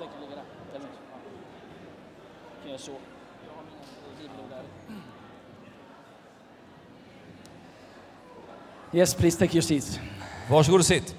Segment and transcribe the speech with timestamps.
[0.00, 0.44] Den kan ligga där.
[0.72, 0.82] Den.
[2.62, 2.90] Kan jag så.
[2.90, 3.78] Jag har mina
[4.18, 4.64] bibelord där.
[8.98, 10.00] Yes, please take your seats.
[10.50, 11.16] Varsågod och sitt.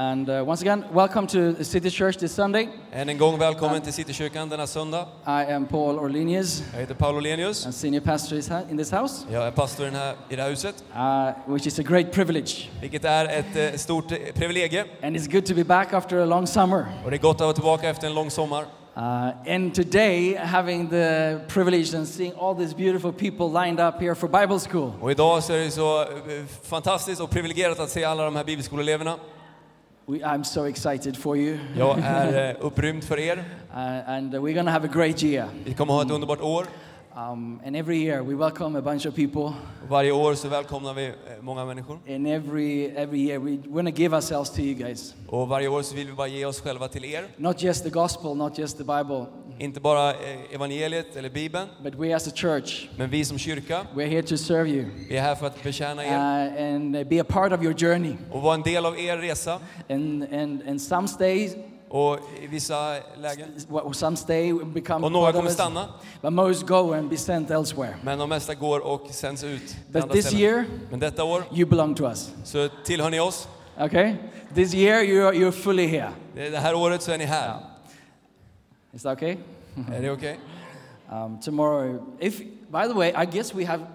[0.00, 2.68] And uh, once again, welcome to City Church this Sunday.
[2.92, 5.06] Än en gång välkommen till Citykyrkan denna söndag.
[5.26, 7.64] I am Paul Orlinius, Jag heter Paolo Lenius.
[7.66, 8.36] and senior pastor
[8.70, 11.66] in this house, Jag är pastor i, den här, i det här huset, uh, which
[11.66, 12.68] is a great privilege.
[12.80, 14.86] vilket är ett eh, stort eh, privilegium.
[15.02, 16.86] And it's good to be back after a long summer.
[17.04, 18.64] Och det är gott att vara tillbaka efter en lång sommar.
[18.96, 24.14] Uh, and today, having the privilege and seeing all these beautiful people lined up here
[24.14, 24.92] for Bible school.
[25.00, 26.06] Och idag så är det så eh,
[26.62, 29.16] fantastiskt och privilegierat att se alla de här bibelskoleeleverna.
[30.08, 31.58] We, I'm so excited for you.
[31.76, 33.36] Jag är eh, upprymd för er.
[33.36, 35.48] Uh, and we're going to have a great year.
[35.64, 36.66] Vi kommer ha ett underbart år.
[37.16, 39.52] Um, and every year, we welcome a bunch of people.
[39.88, 41.98] Varje år så välkomnar vi eh, många människor.
[42.08, 45.14] And every, every year, we want to give ourselves to you guys.
[45.28, 47.24] Och varje år så vill vi bara ge oss själva till er.
[47.36, 49.26] Not just the gospel, not just the Bible,
[49.60, 53.86] Inte bara eh, evangeliet eller bibeln, but we as a church, men vi som kyrka,
[53.94, 57.04] we're here to serve you vi är här för att betjäna uh, er and uh,
[57.04, 58.14] be a part of your journey.
[58.32, 59.60] och vara en del av er resa.
[59.90, 61.50] And, and, and some stay,
[61.88, 63.48] Och i vissa lägen.
[63.92, 65.88] some stay, become Och några kommer stanna,
[66.22, 67.94] but most go and be sent elsewhere.
[68.02, 70.40] men de mesta går och sänds ut But this ställen.
[70.42, 72.30] year, Men detta år you belong to us.
[72.44, 73.48] så tillhör ni oss.
[73.80, 74.14] Okay?
[74.54, 76.10] This year, you're, you're fully here.
[76.34, 77.54] Det här året så är ni här.
[78.98, 79.36] Is that okay?
[79.94, 80.38] Är det okej?
[81.12, 83.86] Um, tomorrow, if, by the way, I guess we have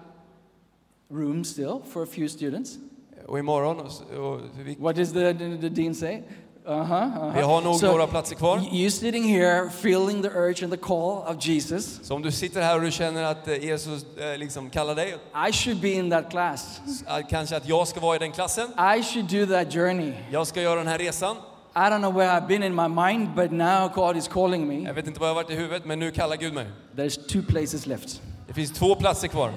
[1.10, 2.78] room still for a few students.
[3.26, 6.22] Och imorgon, och, vi, What does the, the, the dean say?
[6.66, 7.34] Uh-huh, uh-huh.
[7.34, 8.60] vi har nog So, några platser kvar.
[8.72, 12.62] You sitting here feeling the urge and the call of Jesus, Så om du sitter
[12.62, 15.14] här och du känner att eh, Jesus eh, liksom kallar dig,
[15.48, 16.80] I should be in that class.
[17.06, 18.68] att kanske att jag ska vara i den klassen.
[18.98, 20.12] I should do that journey.
[20.30, 21.36] Jag ska göra den här resan.
[21.76, 24.82] I don't know where I've been in my mind, but now God is calling me.
[24.86, 26.66] Jag vet inte vad jag varit i huvudet, men nu kallar Gud mig.
[26.96, 28.22] There's two places left.
[28.46, 29.50] Det finns två platser kvar.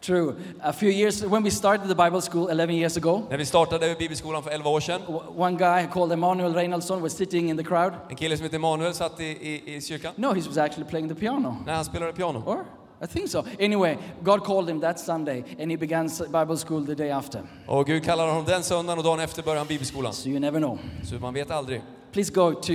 [0.00, 0.34] True.
[0.62, 3.94] A few years, when we started the Bible school 11 years ago, När vi startade
[3.98, 5.00] Bibelskolan för 11 år sedan,
[5.36, 7.92] one guy called Emmanuel Reinaldsson was sitting in the crowd.
[8.10, 10.12] en kille som heter Emanuel satt i, i, i kyrkan.
[10.16, 11.56] No, he was actually playing the piano.
[11.66, 12.42] När han spelade piano.
[12.46, 12.64] Or?
[13.02, 13.44] I think so.
[13.58, 17.42] Anyway, God called him that Sunday and he began Bible school the day after.
[17.66, 20.12] Och Gud kallade honom den söndagen och dagen efter började han bibelskolan.
[20.12, 20.78] So you never know.
[21.04, 21.82] Så man vet aldrig.
[22.12, 22.72] Please go to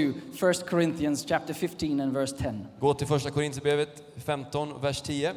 [0.49, 2.65] 1 Corinthians chapter 15 and verse 10.
[2.79, 5.33] Gå till första Korinthierbrevet 15, vers 10.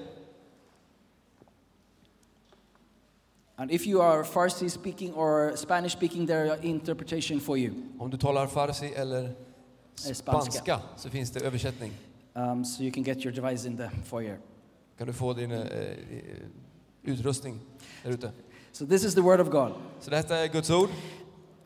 [3.57, 7.71] And if you are Farsi speaking or Spanish speaking, there are interpretation for you.
[7.99, 9.31] Om du talar farsi eller
[10.09, 10.81] Eh, spanska spanska.
[10.97, 11.93] så finns det översättning.
[12.35, 14.39] Um, so you can get your device in the foyer.
[15.03, 15.67] Kan du få din eh,
[17.03, 17.61] utrustning
[18.03, 18.33] där ute.
[18.73, 19.73] So this is the word of God.
[20.01, 20.89] Så detta är Guds ord.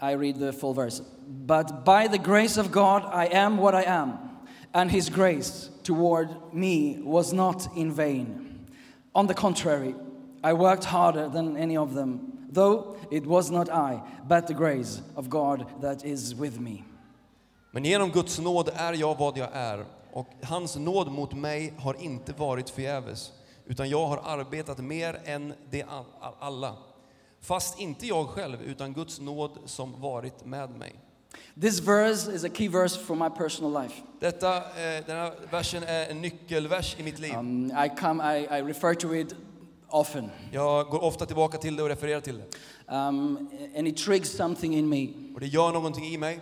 [0.00, 1.02] I read the full verse.
[1.26, 4.12] But by the grace of God, I am what I am,
[4.72, 8.58] and his grace toward me was not in vain.
[9.14, 9.94] On the contrary,
[10.42, 12.18] I worked harder than any of them,
[12.52, 16.84] though it was not I, but the grace of God that is with me.
[17.70, 19.84] Men genom Guds nåd är jag vad jag är
[20.16, 23.32] och hans nåd mot mig har inte varit förgäves
[23.66, 26.76] utan jag har arbetat mer än de all- all- alla.
[27.40, 30.94] Fast inte jag själv utan Guds nåd som varit med mig.
[31.60, 34.02] This verse is a key verse for my personal life.
[34.20, 37.34] Detta, eh, den här versen är en nyckelvers i mitt liv.
[37.36, 39.34] Um, I, come, I, I refer to it
[39.88, 42.44] often, Jag går ofta tillbaka till det och refererar till det.
[42.96, 45.08] um, and it triggers something in me.
[45.34, 46.40] Och det gör någonting i mig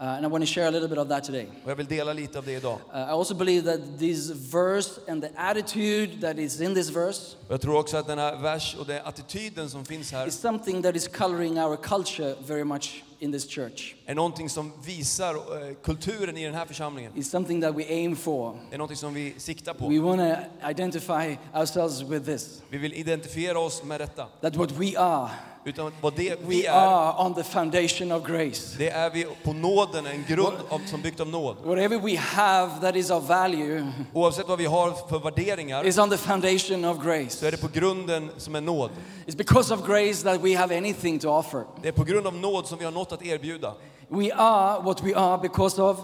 [0.00, 1.46] Uh, and I want to share a little bit of that today.
[1.64, 2.78] och jag vill dela lite av det idag.
[2.94, 7.36] Uh, I also believe that this verse and the attitude that is in this verse
[7.46, 10.40] Och jag tror också att den här vers och den attityden som finns här is
[10.40, 13.94] something that is coloring our culture very much in this church.
[14.10, 17.12] Är någonting som visar eh, kulturen i den här församlingen.
[17.12, 18.56] It's something that we aim for.
[18.68, 19.88] Det är någonting som vi siktar på.
[19.88, 22.62] We want to identify ourselves with this.
[22.68, 24.26] Vi vill identifiera oss med detta.
[24.40, 25.30] That what we are,
[25.64, 28.74] Utan vad det vi är, are on the foundation of grace.
[28.78, 31.56] det är vi på nåden, en grund av, som byggt av nåd.
[31.64, 36.10] Whatever we have that is of value Oavsett vad vi har för värderingar is on
[36.10, 37.46] the foundation of så grace.
[37.46, 38.90] är det på grunden som är nåd.
[39.26, 41.64] It's because of grace that we have anything to offer.
[41.82, 43.74] Det är på grund av nåd som vi har något att erbjuda.
[44.10, 45.98] We are what we are because of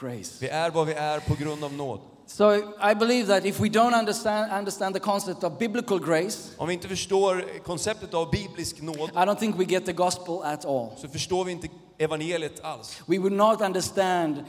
[0.00, 0.38] grace.
[0.40, 2.00] Vi är vad vi är på grund av nåd.
[2.26, 2.54] So
[2.90, 6.74] I believe that if we don't understand, understand the concept of biblical grace, Om vi
[6.74, 10.88] inte förstår konceptet av biblisk nåd I don't think we get the gospel at all.
[10.96, 13.00] så förstår vi inte evangeliet alls.
[13.06, 14.44] We would not understand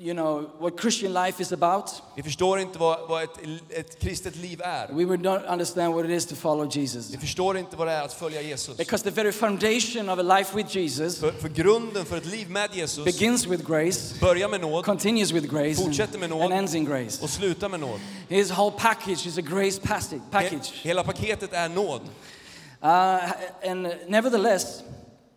[0.00, 2.02] you know, what Christian life is about.
[2.14, 3.38] Vi förstår inte vad, vad ett,
[3.70, 4.88] ett kristet liv är.
[4.92, 7.10] We would not understand what it is to follow Jesus.
[7.10, 8.76] Vi förstår inte vad det är att följa Jesus.
[8.76, 12.50] Because the very foundation of a life with Jesus För, för grunden för ett liv
[12.50, 16.42] med Jesus begins with grace, börjar med nåd continues with grace, Fortsätter med nåd.
[16.42, 17.24] and ends in grace.
[17.24, 18.00] och slutar med nåd.
[18.28, 20.20] His whole package is a grace passage.
[20.32, 20.72] He, package.
[20.82, 22.00] hela paketet är nåd.
[22.82, 23.32] Uh,
[23.70, 24.82] and nevertheless,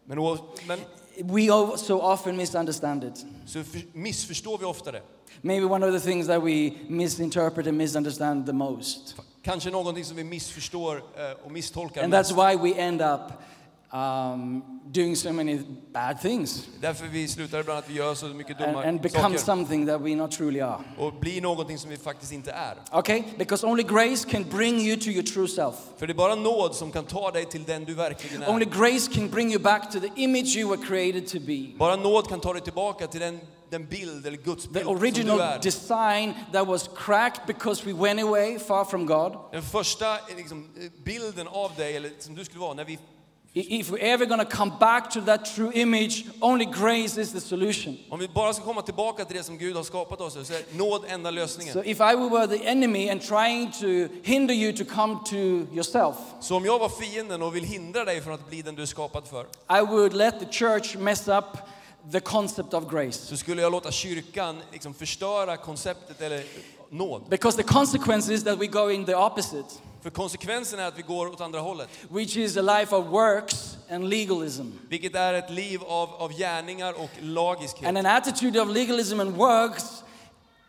[0.06, 0.38] Men,
[0.68, 0.80] men
[1.24, 3.26] we so often misunderstand it.
[3.48, 3.64] Så
[3.94, 5.02] missförstår vi ofta det.
[5.42, 9.16] Maybe one of the things that we misinterpret and misunderstand the most.
[9.44, 12.32] Kanske någonting som vi missförstår eh, och misstolkar And mest.
[12.32, 13.22] that's why we end up
[13.94, 15.60] um, doing so many
[15.94, 19.38] bad things Därför vi slutar ibland att vi gör så mycket dumma and, and become
[19.38, 19.38] saker.
[19.38, 20.80] something that we not truly are.
[20.98, 22.76] Och blir någonting som vi faktiskt inte är.
[22.92, 23.24] Okay?
[23.38, 25.76] Because only grace can bring you to your true self.
[25.98, 28.50] För det är bara nåd som kan ta dig till den du verkligen är.
[28.50, 31.68] Only grace can bring you back to the image you were created to be.
[31.78, 33.40] Bara nåd kan ta dig tillbaka till den,
[33.70, 35.60] den bild eller Guds The bild som du original är.
[35.60, 39.34] design that was cracked because we went away far from God.
[39.52, 43.00] Den första eh, liksom, eh, bilden av dig, eller som du skulle vara, när vi,
[43.60, 47.98] If we're ever to come back to that true image, only grace is the solution.
[48.10, 50.78] om vi bara ska komma tillbaka till det som Gud har skapat oss, så är
[50.78, 51.74] nåd enda lösningen.
[51.74, 55.36] So if I were the enemy and trying to hinder you to come to
[55.76, 58.82] yourself, Så om jag var fienden och vill hindra dig från att bli den du
[58.82, 59.46] är skapad för,
[59.80, 61.46] I would let the church mess up
[62.12, 63.26] the concept of grace.
[63.26, 66.44] så skulle jag låta kyrkan liksom förstöra konceptet eller
[66.90, 67.22] nåd.
[67.30, 69.66] Because the consequence is that we go in the opposite,
[70.08, 73.78] För konsekvensen är att vi går åt andra hållet, which is a life of works
[73.90, 74.72] and legalism.
[74.90, 77.88] vilket är ett liv av, av gärningar och lagiskhet.
[77.88, 80.04] And an attitude of legalism and works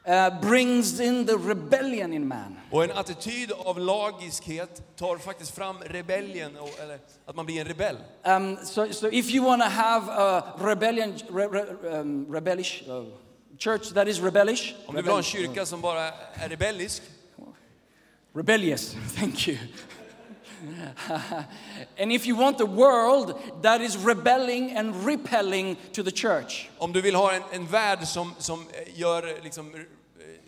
[0.08, 2.58] uh, brings in the rebellion in man.
[2.70, 7.66] Och en attityd av lagiskhet tar faktiskt fram rebellion, och, eller att man blir en
[7.66, 7.96] rebell.
[8.24, 13.04] Um, so, so if you want to have a rebellion, re, re, um, rebellish uh,
[13.58, 16.02] church that is rebellish, Om du vill ha en kyrka som bara
[16.34, 17.02] är rebellisk,
[18.34, 19.58] rebellious, thank you.
[21.98, 26.92] and if you want the world that is rebelling and repelling to the church, om
[26.92, 29.80] du vill ha en, en värld som, som eh, gör liksom, eh,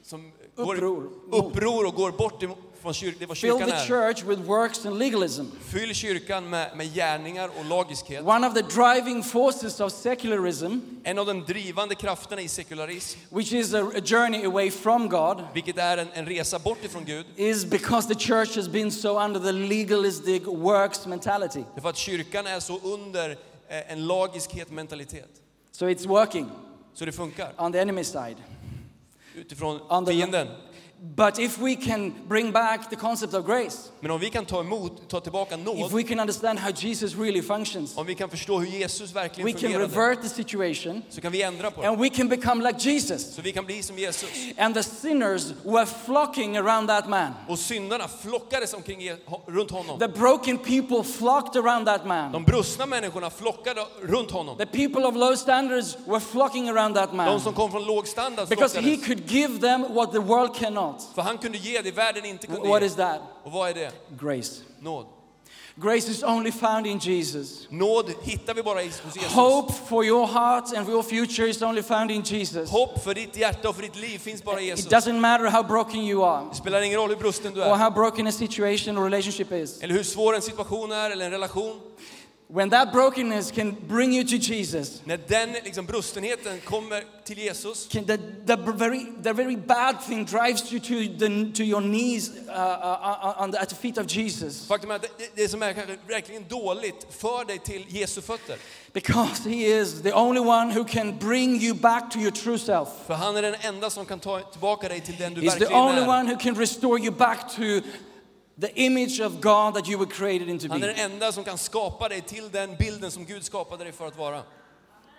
[0.02, 1.10] som går, Uppror.
[1.30, 3.86] uppror och går bort ifrån från kyr, det vad fill kyrkan the är.
[3.86, 5.44] church with works and legalism.
[5.68, 8.24] Fyll kyrkan med, med gärningar och lagiskhet.
[8.26, 13.52] One of the driving forces of secularism, En av de drivande krafterna i sekularism, which
[13.52, 17.26] is a, a journey away from God, vilket är en, en resa bort ifrån Gud,
[17.36, 21.60] is because the church has been so under the legalistic works mentality.
[21.74, 25.28] det är för att kyrkan är så under eh, en lagiskhet mentalitet.
[25.72, 26.50] So it's working
[26.94, 28.36] Så det funkar on the enemy side.
[29.34, 30.48] utifrån On the- fienden.
[31.02, 34.60] But if we can bring back the concept of grace, Men om vi kan ta
[34.60, 38.28] emot, ta tillbaka if nåd, we can understand how Jesus really functions, om vi kan
[38.30, 41.82] förstå hur Jesus we verkligen can fungerade, revert the situation så kan vi ändra på
[41.82, 41.88] det.
[41.88, 43.34] and we can become like Jesus.
[43.34, 44.30] Så vi kan bli som Jesus.
[44.58, 47.32] And the sinners were flocking around that man.
[47.48, 49.98] Och syndarna flockades omkring, Je- ho- runt honom.
[49.98, 52.32] The broken people flocked around that man.
[52.32, 54.58] De brustna människorna flockade runt honom.
[54.58, 58.06] The people of low standards were flocking around that De man som kom från låg
[58.08, 59.06] standard because he flockades.
[59.06, 60.54] could give them what the world
[60.92, 61.14] cannot.
[61.14, 62.86] För han kunde ge det världen inte kunde What ge.
[62.86, 63.20] is that?
[63.44, 63.90] Och vad är det?
[64.20, 64.60] Grace.
[64.80, 65.06] Nåd.
[65.76, 67.66] Grace is only found in Jesus.
[67.70, 68.84] Nåd hittar vi bara hos
[69.14, 69.32] Jesus.
[69.32, 72.70] Hope for your heart and for your future is only found in Jesus.
[72.70, 74.86] Hopp för ditt hjärta och för ditt liv finns bara i Jesus.
[74.86, 77.64] It doesn't matter how broken you are Det spelar ingen roll hur brusten du or
[77.66, 77.74] är.
[77.74, 79.82] how broken a situation or relationship is.
[79.82, 81.80] Eller hur svår en situation är eller en relation.
[82.52, 87.86] When that brokenness can bring you to Jesus, När den liksom brustenheten kommer till Jesus
[87.90, 92.30] can the, the very the very bad thing drives you to the to your knees
[92.48, 95.62] uh, uh, on the, at the feet of Jesus Faktum är att det, det som
[95.62, 98.56] är kanske verkligen dåligt för dig till Jesu fötter.
[98.92, 102.88] because He is the only one who can bring you back to your true self.
[103.06, 105.58] För han är den enda som kan ta tillbaka dig till den du He's the
[105.58, 106.08] verkligen only är.
[106.08, 107.62] one who can restore you back to
[108.60, 111.58] the image of God that you were created into Han är den enda som kan
[111.58, 114.42] skapa dig till den bilden som Gud skapade dig för att vara.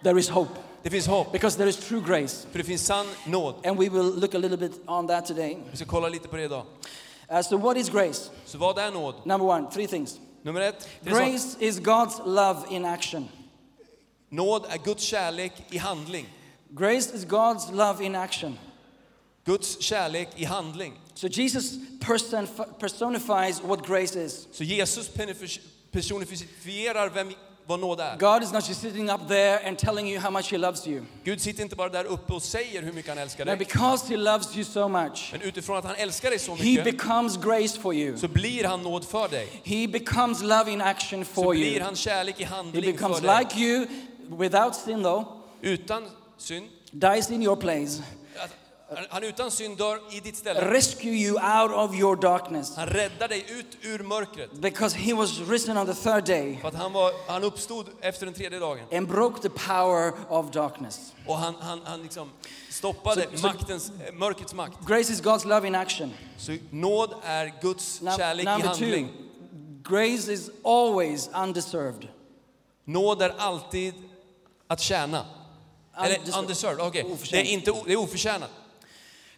[0.03, 2.48] There is hope Det finns hopp, because there is true grace.
[2.51, 3.55] för det finns sann nåd.
[3.65, 5.57] And we will look a little bit on that today.
[5.71, 6.65] Vi ska kolla lite på det idag.
[7.31, 8.29] Uh, so, what is grace?
[8.45, 9.15] Så vad är nåd?
[9.24, 10.19] Number one, three things.
[10.41, 11.25] Nummer ett, tre saker.
[11.25, 13.29] Grace is God's love in action.
[14.29, 16.27] nåd är Guds kärlek i handling.
[16.69, 18.57] Grace is God's love in action.
[19.45, 20.93] Guds kärlek i handling.
[21.13, 22.48] So, Jesus person,
[22.79, 24.48] personifies what grace is.
[24.51, 25.10] Så Jesus
[25.91, 27.31] personifierar vem,
[27.65, 28.17] vad nåd är.
[28.17, 31.01] God is not just sitting up there and telling you how much He loves you.
[31.24, 33.57] Gud sitter inte bara där uppe och säger hur mycket han älskar dig.
[33.57, 36.83] because He loves you so much, Men utifrån att han älskar dig så He mycket
[36.83, 38.17] becomes grace for you.
[38.17, 39.48] så blir han nåd för dig.
[39.63, 41.81] He becomes love in action Så for blir you.
[41.83, 43.39] han kärlek i He handling becomes för dig.
[43.39, 43.86] like you
[44.38, 45.25] without sin, though.
[45.62, 46.03] Utan
[46.38, 46.65] synd.
[46.91, 48.01] dies in your place,
[49.10, 50.71] han- utan synd dör i ditt ställe.
[50.71, 52.75] rescue you out of your darkness.
[52.75, 54.51] Han räddar dig ut ur mörkret.
[54.53, 58.25] Because he was risen on the third day För att han, var, han uppstod efter
[58.25, 58.86] den tredje dagen.
[58.91, 61.13] and broke the power of darkness.
[61.27, 62.29] Och han, han, han liksom
[62.69, 64.77] stoppade Så- så- maktens, eh, mörkrets makt.
[64.88, 66.13] Grace is God's love in action.
[66.38, 69.10] Så nåd är Guds Num- kärlek i number two, handling.
[69.83, 72.07] grace is always undeserved.
[72.86, 73.93] Nåd är alltid
[74.67, 75.25] att tjäna.
[75.98, 76.39] Eller Undeserved.
[76.43, 77.17] undeserved, okej.
[77.31, 78.50] Det är inte o- det är oförtjänat.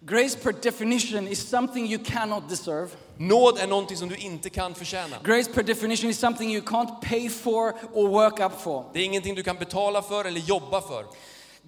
[0.05, 2.89] Grace, per definition, is something you cannot deserve.
[3.17, 5.17] Nåd är någonting som du inte kan förtjäna.
[5.24, 8.86] Grace, per definition, is something you can't pay for or work up for.
[8.93, 11.05] Det är ingenting du kan betala för eller jobba för.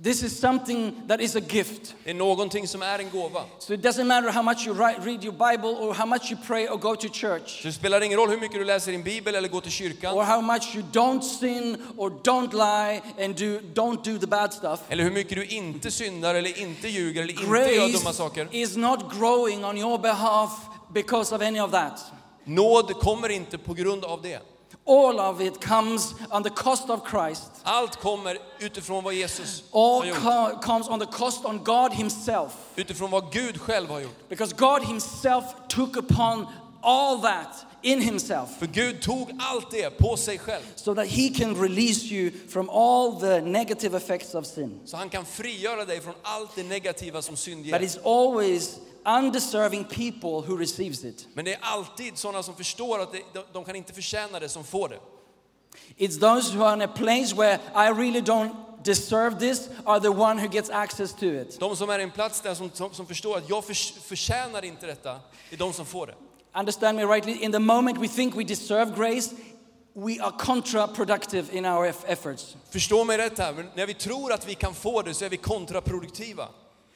[0.04, 1.96] This is something that is a gift.
[2.04, 3.44] Det är någonting som är en gåva.
[3.60, 6.38] So it doesn't matter how much you write, read your Bible or how much you
[6.48, 9.04] pray or go to church Så det spelar ingen roll hur mycket du läser din
[9.04, 10.26] bibel eller går till or kyrkan.
[10.26, 14.80] how much you don't sin or don't lie and do, don't do the bad stuff.
[14.90, 18.48] Eller hur mycket du inte syndar eller inte ljuger eller inte gör dumma Grace saker.
[18.52, 20.52] is not growing on your behalf
[20.94, 22.06] because of any of that.
[22.44, 24.40] Nåd kommer inte på grund av det.
[24.88, 27.44] All of it comes on the cost of Christ.
[27.64, 30.62] Allt kommer utifrån vad Jesus har All gjort.
[30.62, 32.52] comes on the cost on God Himself.
[32.76, 34.30] Utifrån vad Gud själv har gjort.
[34.30, 36.48] Because God Himself took upon
[36.82, 40.64] all that in Himself För Gud tog allt det på sig själv.
[40.76, 44.80] so that He can release you from all the negative effects of sin.
[44.86, 48.76] Så han kan frigöra dig från allt det negativa som synd But it's always
[49.06, 51.28] undeserving people who receives it.
[51.34, 54.50] Men det är alltid sådana som förstår att det, de, de kan inte förtjäna det
[54.50, 55.00] som får det.
[55.98, 60.10] It's those who are in a place where I really don't deserve this are the
[60.10, 61.60] one who gets access to it.
[61.60, 64.66] De som är i en plats där som, som, som förstår att jag förs, förtjänar
[64.66, 65.20] inte detta,
[65.52, 66.14] är de som får det.
[66.60, 69.36] Understand me rightly, in the moment we think we deserve grace,
[69.94, 72.56] we are counterproductive in our eff- efforts.
[72.70, 75.38] Förstå mig rätt här, när vi tror att vi kan få det så är vi
[75.38, 76.48] kontraproduktiva.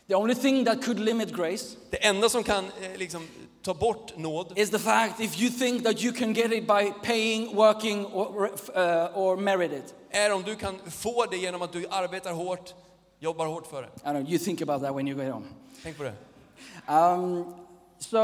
[0.09, 3.27] The only thing that could limit grace Det enda som kan eh, liksom,
[3.61, 6.91] ta bort nåd, is the fact if you think that you can get it by
[7.03, 9.93] paying, working, or, uh, or merit it.
[10.09, 12.73] är om du kan få det genom att du arbetar hårt,
[13.19, 13.87] jobbar hårt för det.
[13.87, 15.45] I don't know, you think about that when you go home.
[15.83, 16.13] Tänk på det.
[16.93, 17.53] Um,
[17.99, 18.17] so,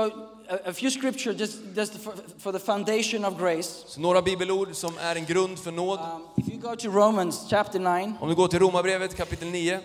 [0.50, 3.84] a, a few scripture just, just for, for the foundation of grace.
[3.88, 6.00] Så några bibelord som är en grund för nåd.
[6.00, 9.80] Um, if you go to Romans chapter 9, Om du går till Romarbrevet kapitel 9,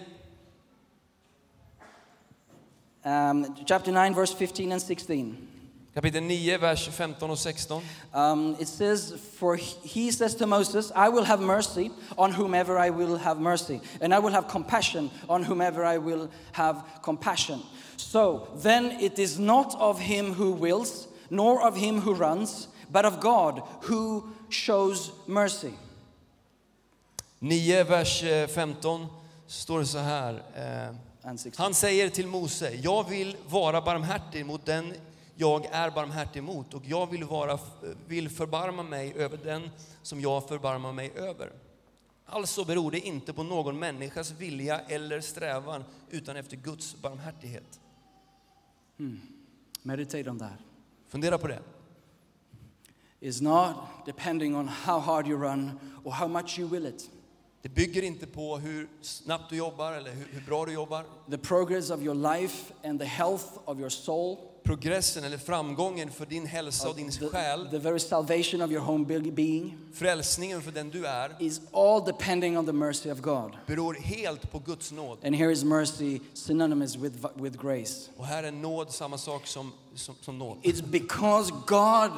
[3.05, 5.37] um, chapter 9, verse 15 and 16.
[5.95, 7.83] kapitel 9, vers 15 och 16.
[8.15, 12.91] Um, it says, For he says to Moses, I will have mercy on whomever I
[12.91, 17.61] will have mercy, and I will have compassion on whomever I will have compassion.
[17.97, 23.05] So then it is not of him who wills, nor of him who runs, but
[23.05, 25.73] of God who shows mercy.
[27.41, 29.07] 9, vers eh, 15
[29.47, 30.43] står det så här.
[30.57, 31.10] eh, And 16.
[31.57, 34.95] Han säger till Mose, jag vill vara barmhärtig mot den
[35.41, 37.59] jag är barmhärtig mot och jag vill, vara,
[38.07, 39.71] vill förbarma mig över den
[40.03, 41.53] som jag förbarmar mig över.
[42.27, 47.81] Alltså beror det inte på någon människas vilja eller strävan utan efter Guds barmhärtighet.
[49.83, 50.59] Meditate on that.
[51.09, 51.61] Fundera på det.
[53.21, 57.11] It's not depending on how hard you run or how much you will it.
[57.63, 61.05] Det bygger inte på hur snabbt du jobbar eller hur, hur bra du jobbar.
[61.31, 66.27] The progress of your life and the health of your soul, Progressen eller framgången för
[66.27, 70.63] din hälsa och din the, själ, the very salvation of your home be- being, frälsningen
[70.63, 73.53] för den du är, is all depending on the mercy of God.
[73.67, 75.19] beror helt på Guds nåd.
[75.25, 78.11] And here is mercy synonymous with, with grace.
[78.17, 80.59] Och här är nåd samma sak som, som, som nåd.
[80.63, 82.11] It's because God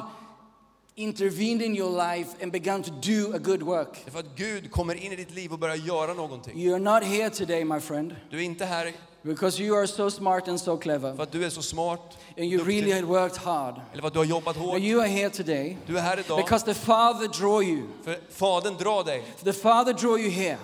[0.95, 4.01] intervened in your life and began to do a good work.
[4.05, 6.53] Det är för att Gud kommer in i ditt liv och börjar göra någonting.
[6.57, 10.47] You're not here today, my friend, Du är inte här because you are so smart
[10.47, 13.75] and so clever, för att du är så smart and you really had worked hard.
[13.91, 14.79] eller för att du har jobbat hårt.
[14.79, 17.87] you are here today Du är här idag because the Father drew you.
[18.03, 19.23] för Fadern drar dig.
[19.43, 20.57] The Father drew you here.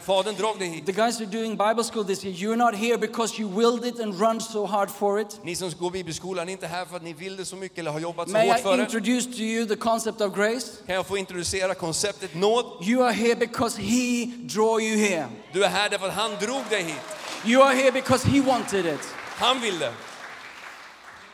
[0.00, 0.86] Fadern drar dig hit.
[0.86, 3.84] The guys who are doing Bible school this year, you're not here because you willed
[3.84, 5.40] it and run so hard for it.
[5.42, 7.90] Ni som går bibelskolan är inte här för att ni vill det så mycket eller
[7.90, 8.82] har jobbat så May hårt I för det.
[8.82, 10.66] introduce to you the concept of grace?
[10.86, 12.64] Kan jag få introducera konceptet nåd?
[12.82, 15.26] You are here because He drew you here.
[15.52, 17.00] Du är här därför att han drog dig hit.
[17.46, 19.00] You are here because He wanted it.
[19.36, 19.92] Han vill det.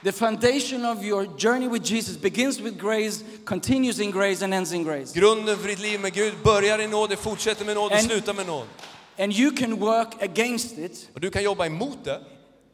[0.04, 4.72] The foundation of your journey with Jesus begins with grace, continues in grace, and ends
[4.72, 5.12] in grace.
[5.20, 8.06] Grunden för ditt liv med Gud börjar i nåd, det fortsätter med nåd och And-
[8.06, 8.66] slutar med nåd.
[9.18, 12.20] And you can work against it Och du kan jobba emot det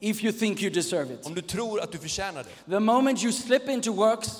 [0.00, 1.26] if you think you deserve it.
[1.26, 2.72] om du tror att du förtjänar det.
[2.72, 4.30] The moment you slip into works,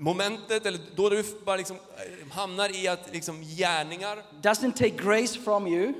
[0.00, 5.38] Momentet, eller då du bara liksom eh, hamnar i att liksom gärningar doesn't take grace
[5.40, 5.92] from you,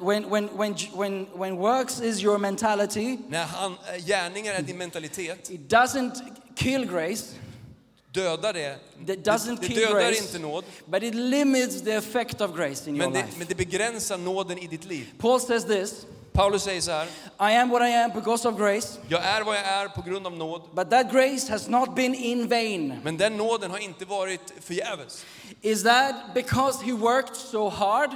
[0.00, 4.78] when, when, when, when, when works is your mentality, När han, eh, gärningar är din
[4.78, 6.20] mentalitet, it doesn't
[6.54, 7.34] kill grace,
[8.12, 8.68] dödar det.
[8.70, 12.90] that Det, doesn't det dödar grace, inte nåd, but it limits the effect of grace
[12.90, 13.38] in your men det, life.
[13.38, 15.06] men det begränsar nåden i ditt liv.
[15.18, 17.06] Paul says this Paulus säger så här,
[17.40, 20.26] I am what I am because of grace, jag är vad jag är på grund
[20.26, 23.00] av nåd, but that grace has not been in vain.
[23.04, 25.24] men den nåden har inte varit förgäves.
[25.62, 28.10] Is that because he worked so hard?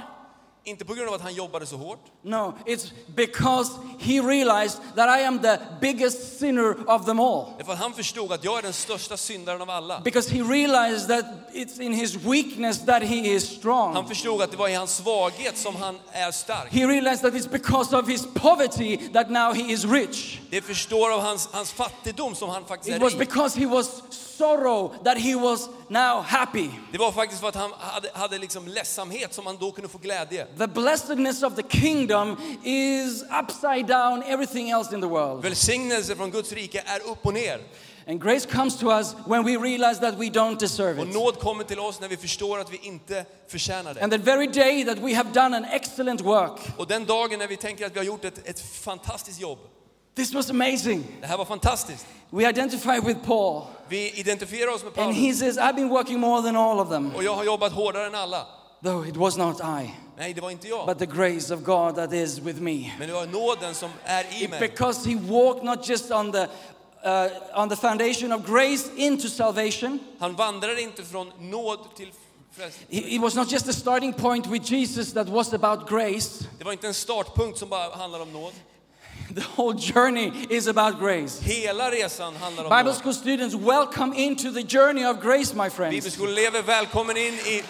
[0.67, 5.19] Inte på grund av att han jobbade så hårt, No, it's because he realized that
[5.19, 7.45] I am the biggest sinner of them all.
[7.57, 9.99] det är för att han förstod att jag är den största syndaren av alla.
[10.01, 14.07] Because he realized that it's in his weakness that he is Han strong.
[14.07, 16.71] förstod att det var i hans svaghet som han är stark.
[16.73, 20.39] He realized that it's because of his poverty that now he is rich.
[20.49, 23.19] Det förstår av hans, hans fattigdom som han faktiskt It är was rik.
[23.29, 24.01] because he was
[24.37, 26.69] sorrow that he was now happy.
[26.91, 29.97] Det var faktiskt för att han hade, hade liksom ledsamhet som han då kunde få
[29.97, 30.45] glädje.
[30.57, 35.43] The blessedness of the kingdom is upside down everything else in the world.
[35.43, 37.59] Välsignelse från Guds rike är upp och ner.
[38.09, 41.13] And grace comes to us when we realize that we don't deserve Och it.
[41.13, 44.01] nåd kommer till oss när vi förstår att vi inte förtjänar det.
[44.03, 47.47] And the very day that we have done an excellent work, Och den dagen när
[47.47, 49.59] vi tänker att vi har gjort ett, ett fantastiskt jobb.
[50.17, 51.03] This was amazing.
[51.21, 52.05] Det här var fantastiskt.
[52.29, 55.17] We identify with Paul, Vi identifierar oss med and Paulus.
[55.17, 58.07] he says, I've been working more than all of them, Och jag har jobbat hårdare
[58.07, 58.45] än alla.
[58.83, 60.87] though it was not I, Nej, det var inte jag.
[60.87, 62.91] but the grace of God that is with me.
[62.99, 64.59] Men det var nåden som är i mig.
[64.59, 66.47] Because he walked not just on the
[67.05, 69.99] uh, on the foundation of grace into salvation.
[70.19, 72.11] Han vandrade inte från nåd till
[72.89, 76.45] It was not just a starting point with Jesus that was about grace.
[76.57, 78.53] Det var inte en startpunkt som bara handlar om nåd.
[79.35, 81.39] The whole journey is about grace.
[81.41, 85.95] Hela resan handlar om Bible school students, welcome into the journey of grace, my friends.
[85.95, 87.63] Bibelskoleelever, välkommen in i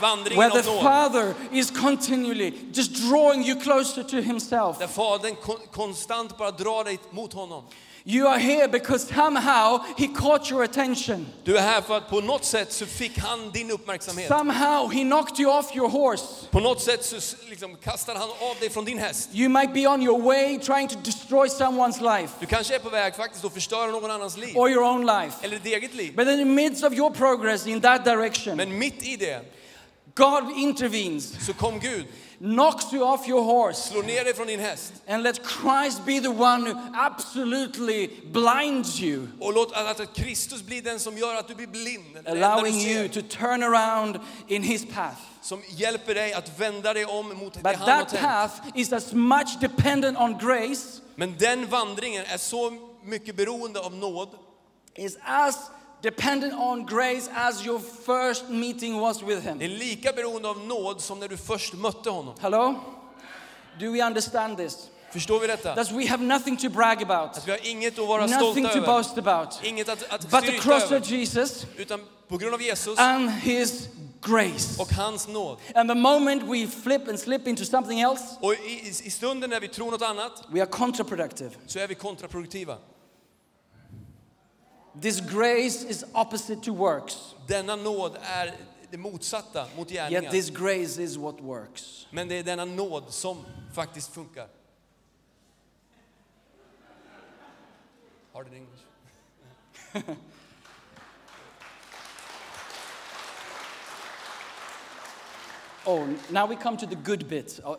[0.00, 0.62] vandringen Where the.
[0.62, 4.78] Father is continually just drawing you closer to Himself.
[4.78, 7.64] Där Fadern kon konstant bara drar dig mot honom.
[8.06, 11.26] You are here because somehow He caught your attention.
[11.44, 14.28] Du är här för att på något sätt så fick han din uppmärksamhet.
[14.28, 16.24] Somehow He knocked you off your horse.
[16.50, 17.16] På något sätt så
[17.48, 19.28] liksom kastar han av dig från din häst.
[19.32, 22.88] You might be on your way trying to destroy someone's life Du kanske är på
[22.90, 24.56] väg faktiskt att förstöra någon annans liv.
[24.56, 25.36] or your own life.
[25.42, 26.12] Eller ditt eget liv.
[26.16, 29.40] But in the midst of your progress in that direction, Men mitt i det
[30.14, 32.04] God intervenes, så kom Gud,
[32.38, 34.92] knocks you off your horse, slår ner dig från din häst.
[35.08, 40.82] and let Christ be the one who absolutely blinds you, och låt att Kristus blir
[40.82, 42.28] den som gör att du blir blind.
[42.28, 44.18] Allowing you to turn around
[44.48, 45.20] in His path.
[45.42, 48.92] som hjälper dig att vända dig om mot det But han har that path is
[48.92, 52.72] as much dependent on grace, Men den vandringen är så
[53.04, 54.28] mycket beroende av nåd.
[54.96, 55.56] is as
[56.04, 59.60] dependent on grace as your first meeting was with Det Him.
[59.62, 62.34] är lika beroende av nåd som när du först mötte honom.
[62.40, 62.74] Hello?
[63.80, 64.88] Do we understand this?
[65.12, 65.74] Förstår vi detta?
[65.74, 68.68] That we have nothing to brag about, Att vi har inget att vara nothing stolta
[68.68, 68.86] to över.
[68.86, 71.00] boast about, Inget att, att but the cross över.
[71.00, 73.88] of Jesus Utan på grund av Jesus and His
[74.22, 74.82] grace.
[74.82, 75.58] och hans nåd.
[75.74, 79.60] And the moment we flip and slip into something else, Och i, i stunden när
[79.60, 81.50] vi tror något annat we are counterproductive.
[81.66, 82.76] så är vi kontraproduktiva.
[85.00, 88.54] This grace is opposite to works, Denna nåd är
[88.90, 92.06] det motsatta mot yet this grace is what works.
[92.10, 94.48] Men det är denna nåd som faktiskt funkar.
[98.32, 100.16] Hard in English.
[105.86, 107.78] Oh, now we come to the good bit of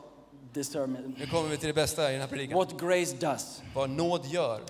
[0.53, 2.57] this sermon Nu kommer vi till det bästa i den här predikan.
[2.57, 3.61] what grace does.
[3.73, 4.61] Vad nåd gör.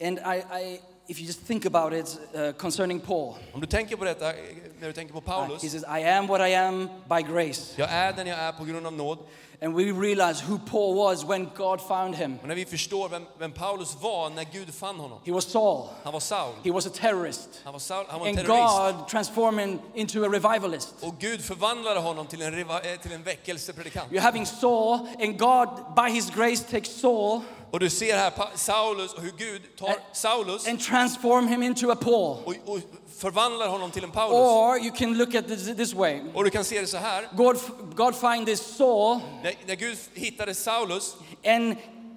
[0.00, 3.96] And I, I if you just think about it uh, concerning Paul, Om du tänker
[3.96, 4.36] på detta, eh,
[4.80, 5.62] när du tänker på uh, Paulus.
[5.62, 7.74] he says, I am what I am by grace.
[7.76, 9.18] Jag är den jag är på grund av nåd.
[9.62, 12.38] And we realize who Paul was when God found him.
[12.42, 15.18] Och när vi förstår vem, vem Paulus var när Gud fann honom.
[15.24, 16.52] He was Saul, Han var Saul.
[16.64, 17.48] he was a terrorist.
[17.64, 18.98] Han var, Saul, han var en And terrorist.
[18.98, 20.94] God transformed him into a revivalist.
[21.00, 24.12] Och Gud förvandlade honom till en, eh, till en väckelsepredikant.
[24.12, 27.40] You're having Saul, and God, by his grace, takes Saul
[27.72, 31.96] Och du ser här Saulus och hur Gud tar Saulus and transform him into a
[31.96, 32.36] Paul.
[32.44, 32.78] och, och
[33.20, 34.34] förvandlar honom till en Paulus.
[34.34, 36.20] Or you can look at this this way.
[36.34, 37.28] Och du kan se det så här.
[37.36, 37.56] God,
[37.94, 41.76] God find this Saul När, när Gud hittade Saulus and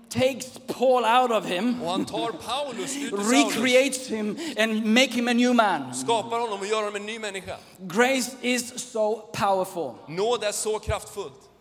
[0.09, 1.75] takes Paul out of him,
[3.11, 5.93] recreates him, and make him a new man.
[5.93, 7.57] skapar honom och gör honom en ny människa.
[7.79, 9.93] Grace is so powerful.
[10.07, 11.52] Nåd är så kraftfullt.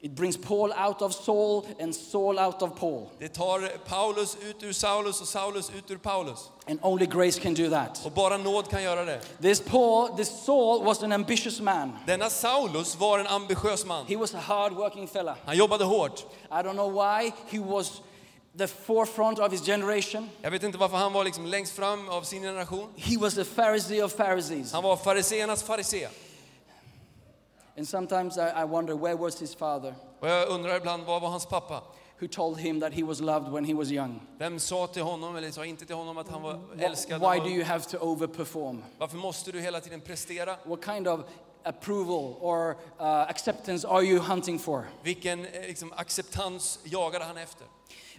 [0.00, 3.08] It brings Paul out of Saul and Saul out of Paul.
[3.18, 6.50] Det tar Paulus ut ur Saulus och Saulus ut ur Paulus.
[6.68, 8.06] And only grace can do that.
[8.06, 9.20] Och bara nåd kan göra det.
[9.42, 11.98] This Paul, this Saul was an ambitious man.
[12.06, 14.06] Denna Saulus var en ambitiös man.
[14.06, 15.36] He was a hard-working fella.
[15.44, 16.26] Han jobbade hårt.
[16.50, 18.00] I don't know why he was
[18.58, 20.30] the forefront of his generation.
[20.42, 22.88] Jag vet inte varför han var liksom längst fram av sin generation.
[22.96, 24.72] He was a Pharisee of Pharisees.
[24.72, 26.08] Han var fariseernas farisé.
[27.78, 31.28] And sometimes I, I wonder where was his father Och jag undrar ibland, vad var
[31.28, 31.82] hans pappa?
[32.18, 34.20] who told him that he was loved when he was young?
[34.38, 37.20] Vem sa till honom, eller sa inte till honom att han var älskad?
[37.20, 38.84] Why do you have to overperform?
[38.98, 40.56] Varför måste du hela tiden prestera?
[40.64, 41.20] What kind of
[41.62, 44.84] approval or uh, acceptance are you hunting for?
[45.02, 47.66] Vilken eh, liksom, acceptans jagade han efter?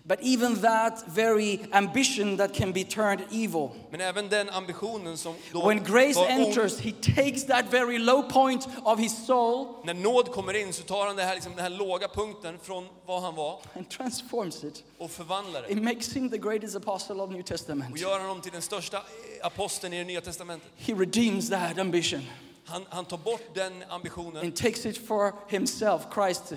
[0.09, 3.69] But even that very ambition that can be turned evil.
[3.91, 8.67] Men även den ambitionen som då When grace enters, he takes that very low point
[8.83, 11.69] of his soul när nåd kommer in så tar han det här, liksom, den här
[11.69, 14.83] låga punkten från vad han var and transforms it.
[14.97, 15.71] och förvandlar det.
[15.71, 17.99] It makes him the greatest apostle of New Och Testament.
[17.99, 19.03] gör honom till den största
[19.41, 20.69] aposteln i det nya testamentet.
[20.77, 22.21] He redeems that ambition
[22.65, 26.01] Han, han tar bort den ambitionen and takes it for himself.
[26.13, 26.53] Christ,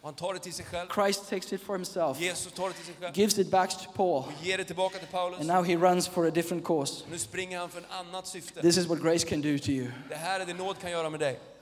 [0.00, 0.88] och han tar det till sig själv.
[0.94, 3.90] Christ takes it for himself, Jesus tar det till sig själv gives it back to
[3.94, 5.38] Paul, och ger det tillbaka till Paulus.
[5.40, 7.04] and now he runs for a different cause.
[7.10, 8.60] Nu springer han för ett annat syfte.
[8.62, 9.90] This is what grace can do to you.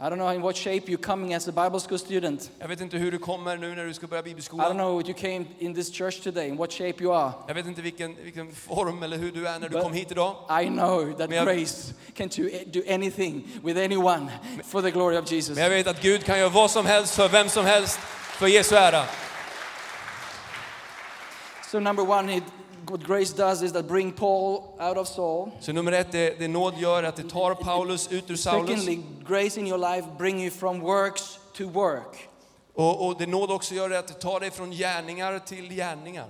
[0.01, 2.51] I don't know in what shape you're coming as a Bible school student.
[2.59, 4.77] Jag vet inte hur du kommer nu när du ska börja I don't bibelskolan.
[4.77, 7.33] know what you came in this church today, in what shape you are.
[7.47, 10.11] Jag vet inte vilken, vilken form eller hur du är när du But- kom hit
[10.11, 10.37] idag.
[10.63, 14.31] I know that jag- grace can do, do anything with anyone
[14.65, 15.55] for the glory of Jesus.
[15.55, 17.99] Men jag vet att Gud kan göra vad som helst för vem som helst
[18.39, 19.05] för Jesu ära.
[21.71, 22.45] So number one, it,
[22.91, 25.51] what grace does is that bring Paul out of Saul.
[25.61, 28.69] Så nummer ett, det, det nåd gör att det tar Paulus ut ur Saulus.
[28.69, 32.29] Secondly, grace in your life bring you from works to work.
[32.75, 36.27] Och, och det nåd också gör det att det tar dig från gärningar till gärningar,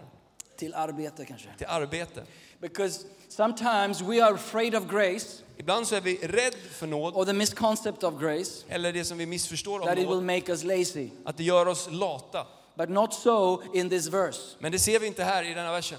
[0.57, 1.49] Till arbete kanske.
[1.59, 2.23] till arbete.
[2.61, 7.25] Because sometimes we are afraid of grace Ibland så är vi rädd för nåd, or
[7.25, 10.53] the misconcept of grace eller det som vi missförstår om that it will nåd, make
[10.53, 11.09] us lazy.
[11.25, 12.47] att det gör oss lata.
[12.77, 14.41] But not so in this verse.
[14.59, 15.99] Men det ser vi inte här i denna versen.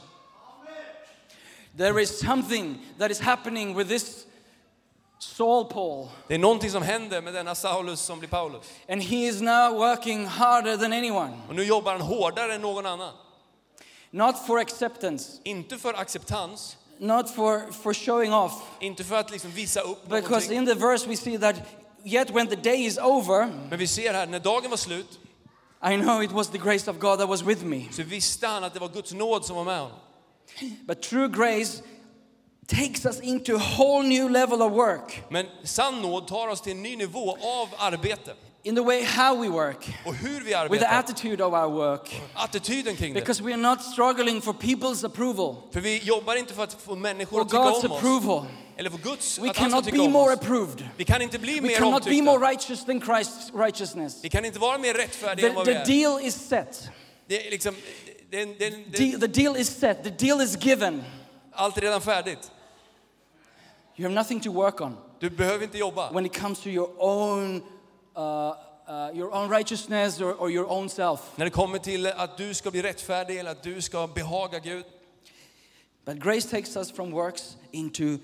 [1.80, 4.26] There is something that is happening with this
[5.20, 6.08] Saul Paul.
[6.28, 8.64] Det är någonting som händer med denna Saulus som blir Paulus.
[8.90, 11.38] And he is now working harder than anyone.
[11.50, 13.14] Och nu jobbar han hårdare än någon annan.
[14.12, 18.54] Not for acceptance, Inte för acceptans, not for, for showing off.
[18.80, 20.58] inte för att liksom visa upp Because någonting.
[20.58, 21.56] in the verse we see that
[22.04, 25.20] yet when the day is over, Men vi ser här, när dagen var slut,
[25.92, 27.86] I know it was the grace of God that was with me.
[27.92, 29.98] så visste han att det var Guds nåd som var med honom.
[30.88, 31.82] But true grace
[32.68, 36.72] takes us into a whole new level of work Men sann nåd tar oss till
[36.72, 38.34] en ny nivå av arbete.
[38.64, 42.22] in the way how we work, Och hur vi with the attitude of our work.
[42.34, 43.20] Attityden kring det.
[43.20, 46.96] Because we are not struggling for people's approval För vi jobbar inte för att få
[46.96, 47.98] människor or att tycka God's om oss.
[47.98, 48.46] approval.
[48.78, 50.90] Eller för Guds, We att cannot be more approved.
[50.98, 52.52] Vi kan inte bli We mer cannot be more omtyckta.
[52.52, 54.18] righteous than Christ's righteousness.
[54.24, 55.86] Vi kan inte vara mer rättfärdiga än The, vad vi the är.
[55.86, 56.90] deal is set.
[57.28, 57.76] Det är liksom,
[58.30, 60.04] det är, det är, det De- är, the deal is set.
[60.04, 61.04] The deal is given.
[61.52, 62.52] allt är redan färdigt.
[63.96, 66.12] You have nothing to work on Du behöver inte jobba.
[66.12, 67.62] when it comes to your own,
[68.18, 68.22] uh,
[68.88, 71.20] uh, your own righteousness or, or your own self.
[71.36, 74.86] När det kommer till att du ska bli rättfärdig eller att du ska behaga Gud.
[76.06, 78.18] But grace takes us from works into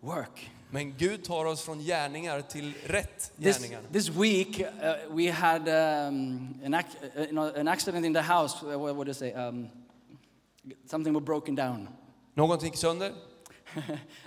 [0.00, 0.50] work.
[0.72, 3.80] Men Gud tar oss från gärningar till rätt This, gärningar.
[3.92, 8.62] this week uh, we had um, an, ac- uh, you an accident in the house.
[8.62, 9.32] Uh, what would I say?
[9.32, 9.68] Um,
[10.86, 11.88] something was broken down.
[12.34, 13.12] Någonting gick sönder.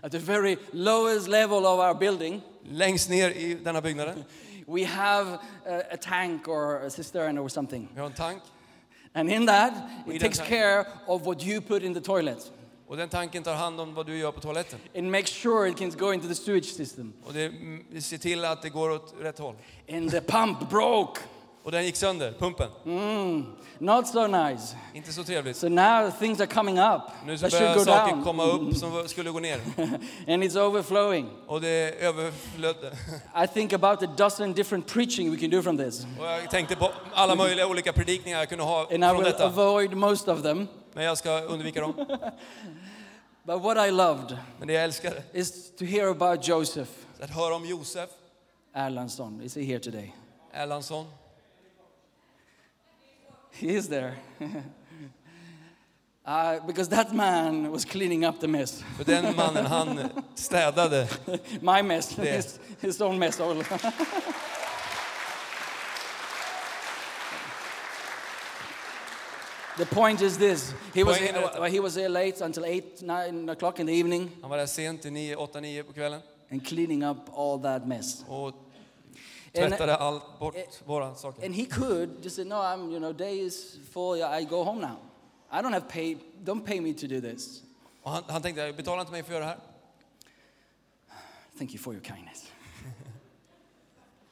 [0.02, 4.24] At the very lowest level of our building, Längst ner i denna byggnaden.
[4.68, 7.90] we have a, a tank or a cistern or something.
[7.94, 8.42] Vi har en tank.
[9.14, 9.74] And in that,
[10.08, 12.52] it takes care of what you put in the toilet.
[12.94, 14.80] Och den tanken tar hand om vad du gör på toaletten.
[14.94, 17.14] It makes sure it can go into the sewage system.
[17.26, 19.56] Och det mm, det ser till att det går åt rätt håll.
[19.92, 21.22] And the pump broke.
[21.64, 22.70] Och den gick sönder, pumpen.
[22.86, 23.46] Mm,
[23.78, 24.76] not so nice.
[24.94, 25.58] Inte så trevligt.
[25.58, 28.24] So now things are coming up Nu så börjar saker down.
[28.24, 29.60] komma upp som skulle gå ner.
[30.28, 31.30] and it's overflowing.
[31.48, 32.92] Och det överflödde.
[33.44, 36.06] I think about a dozen different preaching we can do from this.
[36.20, 39.26] Och jag tänkte på alla möjliga olika predikningar jag kunde ha And I från will
[39.26, 39.46] detta.
[39.46, 40.68] avoid most of them.
[40.94, 41.94] Men jag ska undvika dem.
[43.46, 47.56] But what I loved Men det jag älskade, is to hear about Joseph att höra
[47.56, 48.10] om Josef
[48.74, 49.42] Erlandsson.
[49.42, 50.14] Is he here today?
[50.54, 51.06] Erlandsson.
[53.52, 54.16] He is there.
[56.26, 58.84] uh, because that man was cleaning up the mess.
[58.98, 60.00] För den mannen, han
[60.36, 61.08] städade.
[61.62, 63.40] My mess, his, his own mess.
[69.78, 73.80] The point is this: he was well, he was here late until eight, nine o'clock
[73.80, 77.04] in the evening, Han var där sent till 9, 8, 9 på kvällen and cleaning
[77.04, 78.24] up all that mess.
[78.28, 78.54] och
[79.54, 80.56] tvättade allt bort
[80.86, 81.46] våra saker.
[81.46, 84.22] And he could just say, "No, I'm, you know, day is full.
[84.22, 84.98] I go home now.
[85.52, 86.18] I don't have pay.
[86.44, 87.64] Don't pay me to do this.
[88.04, 89.60] Och han, han tänkte, betala inte mig för att göra det här.
[91.58, 92.52] Thank you for your kindness."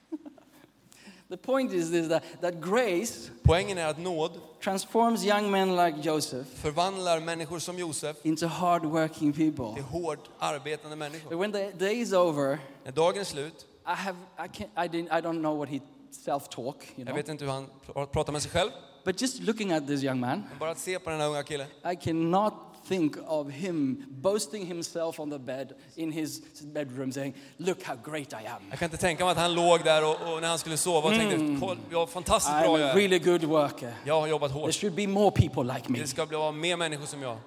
[1.29, 5.97] the point is this: that, that grace Poängen är att nåd transforms young men like
[6.01, 9.75] Joseph förvandlar människor som Josef into hard-working people.
[9.75, 11.29] till hårt arbetande människor.
[11.29, 14.87] But when the day is over, När dagen är slut, I have I can't I
[14.87, 15.79] didn't I don't know what he
[16.25, 17.15] self-talk, you jag know.
[17.15, 18.71] vet inte hur han pr- pratar med sig själv,
[19.05, 21.67] But just looking at this young man, bara att se på den här unga killen
[21.91, 22.53] I cannot
[22.87, 28.33] think of him boasting himself on the bed in his bedroom saying, "Look how great
[28.33, 28.61] I am.
[28.69, 31.09] Jag kan inte tänka mig att han låg där och, och när han skulle sova
[31.09, 32.95] och tänkte, "Kolla, jag fantastiskt I'm bra a jag är.
[32.95, 33.93] really good worker.
[34.05, 34.73] Jag har jobbat There hårt.
[34.75, 37.37] should be more people like me." Det ska bli mer människor som jag.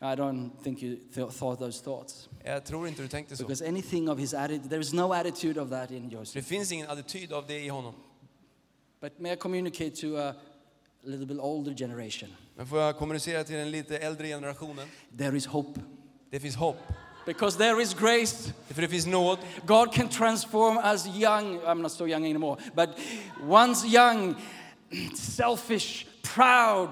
[0.00, 3.42] I don't think you th- thought those thoughts Jag tror inte du tänkte så.
[3.44, 6.46] because anything of his attitude, there is no attitude of that in Det Joseph.
[6.46, 7.94] finns ingen attityd av det i honom.
[9.00, 10.34] But may I communicate to a
[11.02, 12.30] little bit older generation?
[12.56, 14.88] Men får jag kommunicera till den lite äldre generationen?
[15.18, 15.80] There is hope
[16.30, 16.76] Det finns hopp.
[17.26, 18.52] because there is grace.
[18.68, 19.38] För det finns nåd.
[19.66, 22.88] God can transform us young, I'm not so young anymore, but
[23.48, 24.34] once young,
[25.14, 26.88] selfish, proud,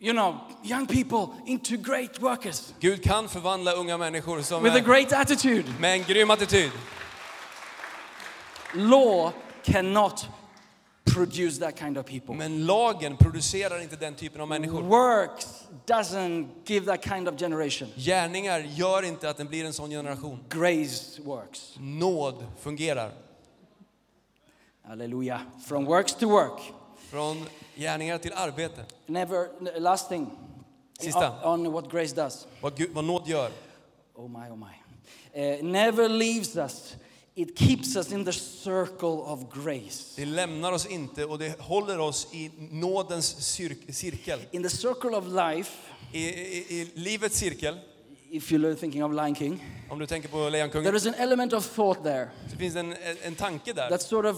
[0.00, 4.78] you know, young people into great workers Gud kan förvandla unga människor som with a
[4.78, 5.64] är great attitude.
[5.80, 6.70] med en grym attityd.
[8.74, 9.32] Law
[9.64, 10.28] cannot
[11.14, 12.34] produce that kind of people.
[12.34, 14.82] Men lagen producerar inte den typen av människor.
[14.82, 17.88] Works doesn't give that kind of generation.
[17.96, 20.44] Gärningar gör inte att den blir en sån generation.
[20.48, 21.74] Grace works.
[21.78, 23.12] Nåd fungerar.
[24.82, 25.40] Hallelujah.
[25.66, 26.60] From works to work.
[27.10, 28.84] Från gärningar till arbete.
[29.06, 29.48] Never,
[29.80, 30.30] last thing
[31.00, 31.34] Sista.
[31.44, 32.46] on, on what grace does.
[32.60, 33.50] Vad, Gud, vad nåd gör.
[34.14, 34.74] Oh my, oh my.
[35.34, 36.96] Uh, never leaves us.
[37.38, 40.04] It keeps us in the circle of grace.
[40.16, 44.40] Det lämnar oss inte och det håller oss i nådens cir- cirkel.
[44.50, 45.72] In the circle of life,
[46.12, 47.78] I, i, I livets cirkel,
[48.30, 51.52] if you're thinking of Lion King, om du tänker på Lejonkungen, there is an element
[51.52, 53.88] of thought there så finns en, en tanke där.
[53.88, 54.36] that sort of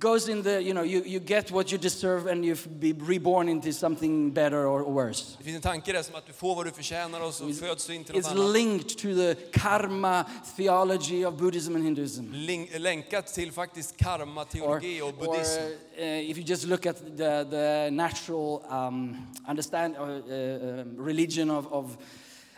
[0.00, 3.48] goes in the, you know, you, you get what you deserve and you be reborn
[3.48, 5.36] into something better or worse.
[5.38, 7.86] Det finns en tanke där som att du får vad du förtjänar och så föds
[7.86, 8.52] du in till något It's annat.
[8.52, 10.24] linked to the karma
[10.56, 12.24] theology of Buddhism and Hinduism.
[12.32, 15.62] Link, länkat till faktiskt karma, teologi och or buddhism.
[15.98, 19.16] uh, if you just look at the, the natural um,
[19.48, 21.96] understand uh, uh, um, religion of, of,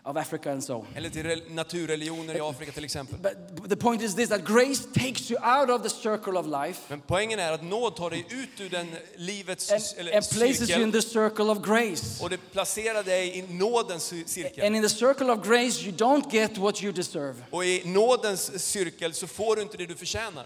[0.04, 0.86] of Africa and so.
[0.94, 3.18] Eller till rel- naturreligioner i Afrika till exempel.
[3.18, 6.80] But the point is this: that grace takes you out of the circle of life
[6.88, 8.86] Men poängen är att nåd tar dig ut ur den
[9.16, 12.22] livets and, eller, and places you in cirkel the circle of grace.
[12.24, 14.66] och det placerar dig i nådens cirkel.
[14.66, 17.34] And in the circle of grace, you don't get what you deserve.
[17.50, 20.44] Och i nådens cirkel så får du inte det du förtjänar.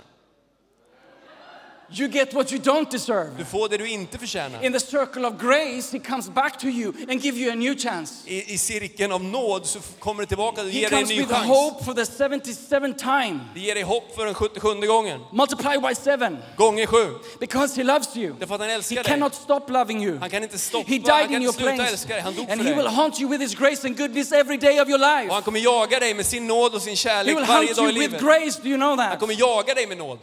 [1.90, 3.30] You get what you don't deserve.
[3.38, 4.64] Du får det du inte förtjänar.
[4.64, 7.74] In the circle of grace, He comes back to you and give you a new
[7.78, 8.14] chance.
[8.30, 11.10] I, I cirkeln av nåd så kommer det tillbaka och He ger dig en comes
[11.10, 11.46] ny with chans.
[11.48, 13.40] hope for the 77th time.
[13.54, 15.20] Det ger dig hopp för den 77 gången.
[15.32, 16.38] Multiply by seven.
[16.56, 17.14] Gånger sju.
[17.40, 18.34] Because he loves you.
[18.38, 19.04] Därför att han He älskar dig.
[19.04, 20.18] cannot stop loving you.
[20.18, 21.90] Han kan inte stoppa, He han died kan in inte your sluta place.
[21.92, 22.22] älska dig.
[22.22, 22.94] Han dog And för he will dig.
[22.94, 25.42] haunt you with his grace and goodness every day of your Och han life.
[25.44, 28.00] kommer jaga dig med sin nåd och sin He kärlek will varje dag i you
[28.00, 28.20] with livet.
[28.20, 28.60] grace.
[28.62, 29.20] Do you know Han that?
[29.20, 30.18] kommer jaga dig med nåd.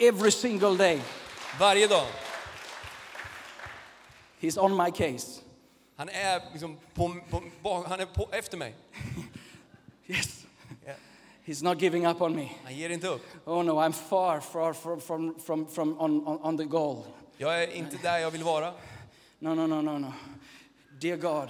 [0.00, 1.00] Every single day.
[1.58, 2.06] Varje dag.
[4.40, 5.40] He's on my case.
[5.96, 7.16] Han är liksom på,
[7.62, 8.74] på, han är på, efter mig.
[10.06, 10.46] Yes.
[11.44, 12.48] He's not giving up on me.
[12.64, 13.22] Han ger inte upp.
[13.44, 17.04] Oh no, I'm far, far from, from, from, from on, on, on the goal.
[17.36, 18.72] Jag är inte där jag vill vara.
[19.38, 20.12] No, no, no, no, no.
[21.00, 21.48] Dear God,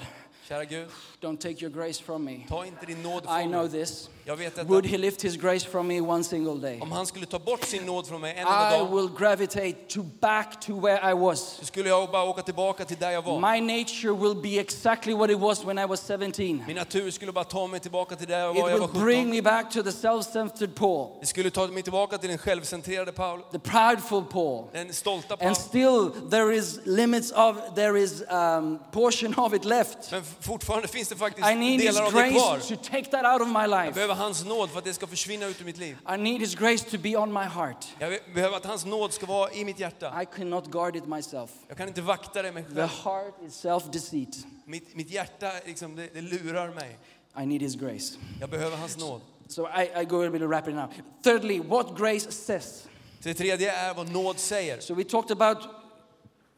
[0.48, 0.88] Kära Gud,
[1.20, 2.46] don't take your grace from me.
[2.48, 4.10] ta inte din nåd I know this.
[4.30, 4.68] Jag vet detta.
[4.68, 6.80] Would he lift his grace from me one single day?
[6.80, 9.72] Om han skulle ta bort sin nåd från mig en enda I dag, will gravitate
[9.88, 11.40] to back to where I was.
[11.58, 13.54] så skulle jag bara åka tillbaka till där jag var.
[13.54, 16.64] My nature will be exactly what it was when I was 17.
[16.66, 19.02] Min natur skulle bara ta mig tillbaka till där jag It var, jag var will
[19.02, 19.30] bring 17.
[19.30, 23.40] me back to the self-centered Paul, Det skulle ta mig tillbaka till den självcentrerade Paul,
[23.52, 24.64] the prideful Paul.
[24.72, 25.46] den stolta Paul.
[25.48, 30.12] And still there is limits of, there is um, portion of it left.
[30.12, 32.56] Men fortfarande finns det faktiskt I need his delar av det kvar.
[32.56, 34.19] grace to take that out of my life.
[34.20, 35.96] Hans nåd för att det ska försvinna ut ur mitt liv.
[36.14, 37.86] I need his grace to be on my heart.
[37.98, 40.22] Jag behöver att hans nåd ska vara i mitt hjärta.
[40.22, 41.50] I cannot guard it myself.
[41.68, 42.88] Jag kan inte vakta det mig The själv.
[43.04, 44.46] heart is self-deceit.
[44.64, 46.98] Mitt, mitt hjärta liksom, det, det lurar mig.
[47.42, 48.14] I need his grace.
[48.40, 49.20] Jag behöver hans nåd.
[49.48, 50.88] So I, I go a bit of rapid now.
[51.22, 52.84] Thirdly, what grace says.
[53.22, 54.80] Det tredje är vad nåd säger.
[54.80, 55.58] So we talked about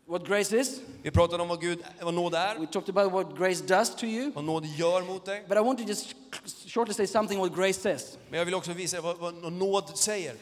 [0.07, 0.81] what grace is.
[1.03, 4.07] Vi pratade om vad, Gud, vad nåd är, We talked about what grace does to
[4.07, 4.33] you.
[4.35, 5.45] vad nåd gör mot dig.
[5.49, 6.15] But I want to just
[6.73, 8.19] shortly say something what grace says.
[8.31, 10.35] Men jag vill också visa vad, vad nåd säger.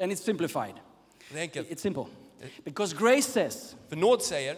[0.00, 0.74] and it's simplified.
[1.30, 1.70] Det är enkelt.
[1.70, 2.04] It's simple.
[2.42, 2.48] Eh.
[2.64, 4.56] Because grace says För nåd säger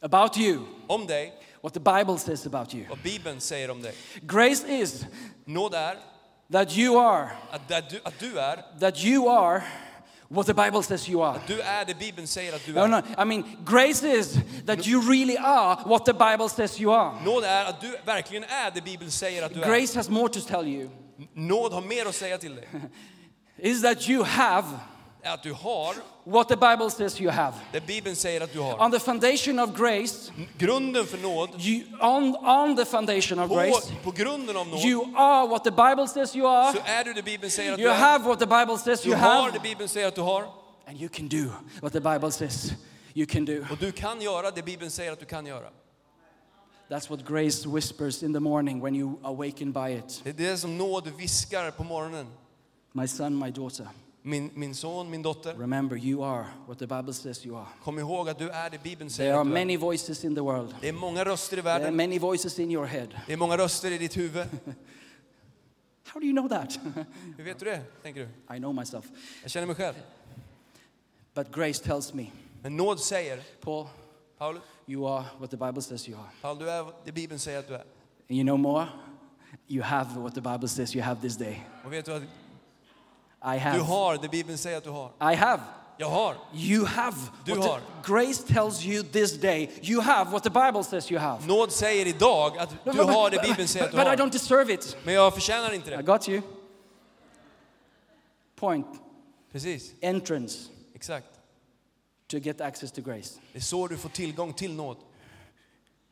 [0.00, 2.84] about you om dig what the Bible says about you.
[2.88, 3.94] vad Bibeln säger om dig.
[4.22, 5.06] Grace is
[5.44, 5.98] Nåd är
[6.52, 9.62] that you are att, där du, att du är, that you are
[10.32, 11.38] what the Bible says you are.
[11.46, 12.88] du är det Bibeln säger att du No, är.
[12.88, 12.98] no.
[13.22, 14.34] I mean, grace is
[14.66, 17.24] that you really are what the Bible says you are.
[17.24, 19.68] Nåd är att du verkligen är det Bibeln säger att du är.
[19.80, 20.88] Grace has more to tell you.
[21.34, 22.68] Nåd har mer att säga till dig.
[23.58, 24.66] Is that you have
[25.24, 27.54] att du har what the Bible says you have.
[27.72, 28.84] det Bibeln säger att du har.
[28.84, 33.54] On the foundation of grace, Grunden för nåd, you on on the foundation of på,
[33.54, 36.72] grace, på grunden av nåd, you are what the Bible says you are.
[36.72, 37.98] så är du det Bibeln säger att du You är.
[37.98, 40.44] have what the Bible says Du you har have, det Bibeln säger att du har.
[40.86, 42.72] and you can do what the Bible says
[43.14, 43.64] you can do.
[43.70, 45.68] Och du kan göra det Bibeln säger att du kan göra.
[46.88, 50.20] That's what grace whispers in the morning when you awaken by it.
[50.24, 52.26] Det är det som nåd viskar på morgonen.
[52.92, 53.88] My son, my daughter,
[54.24, 57.66] Min, min son, min dotter, remember you are what the Bible says you are.
[57.84, 59.54] kom ihåg att du är det Bibeln There säger are du är.
[59.54, 60.74] many voices in the world.
[60.80, 61.96] Det är många röster i There are världen.
[61.96, 63.08] many voices in your head.
[63.26, 64.46] Det är många röster i ditt huvud.
[66.12, 66.78] How do you know that?
[67.36, 68.54] Hur vet du det, tänker du?
[68.56, 69.04] I know myself.
[69.42, 69.94] Jag känner mig själv.
[71.34, 72.26] But grace tells me,
[72.62, 73.86] Men nåd säger, Paul,
[74.38, 76.28] Paulus, you are what the Bible says you are.
[76.42, 77.80] Paul, du är det Bibeln säger att du är.
[77.80, 77.86] And
[78.38, 78.86] you know more?
[79.68, 81.66] You have what the Bible says you have this day.
[81.84, 82.22] Och vet du att
[83.44, 83.78] I du have.
[83.82, 85.32] har det Bibeln säger att du har.
[85.32, 85.62] I have.
[85.96, 86.36] Jag har.
[86.54, 87.16] You have.
[87.44, 87.80] Du what the- har.
[88.04, 91.46] grace tells you this day, you have what the Bible says you have.
[91.46, 94.06] Nåd säger idag att No, du but- har det but- Bibeln säger att du But
[94.06, 94.16] I har.
[94.16, 94.96] don't deserve it.
[95.04, 96.02] Men jag förtjänar inte I det.
[96.02, 96.42] got you.
[98.56, 98.86] Point.
[99.52, 100.58] Precis, Entrance
[100.94, 101.26] exakt.
[102.28, 103.38] to get access to grace.
[103.52, 104.96] Det är så du får tillgång till nåd.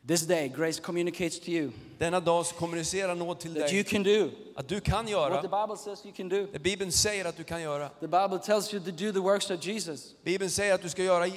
[0.07, 3.93] This day, grace communicates to you Denna dag så kommunicerar nåd till that you dig
[3.93, 6.47] can do att du kan what the göra Bible says you can do.
[6.53, 7.89] det Bibeln säger att du kan göra.
[7.89, 11.03] The Bible tells you to do the works of Jesus Bibeln säger att du ska
[11.03, 11.33] göra eh,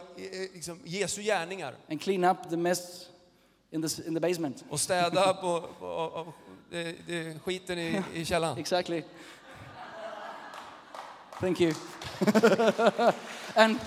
[0.53, 3.09] liksom, Jesu gärningar and clean up the mess
[3.71, 4.63] in the, in the basement.
[4.69, 6.33] och städa på, på, på
[6.69, 8.57] det, det, skiten i, i källaren.
[8.57, 9.03] Exactly.
[11.39, 11.73] Thank you.
[13.55, 13.79] and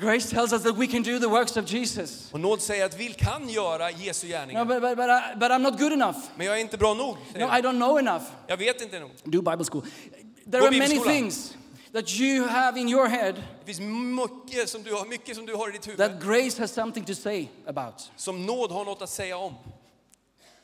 [0.00, 2.32] grace tells us that we can do the works of Jesus.
[2.32, 4.64] Och nåd säger att vi kan göra Jesu No, gärningar.
[4.64, 6.18] but, but, but, I, but I'm not good enough.
[6.36, 7.16] Men jag är inte bra nog.
[7.34, 7.40] No.
[7.40, 8.24] I don't know enough.
[8.46, 9.10] Jag vet inte nog.
[9.24, 9.82] Do Bible school.
[10.50, 11.56] There Gå are many things
[11.92, 15.54] that you have in your head Det finns mycket som du har, mycket som du
[15.54, 19.02] har i ditt huvud that grace has something to say about, som nåd har något
[19.02, 19.54] att säga om.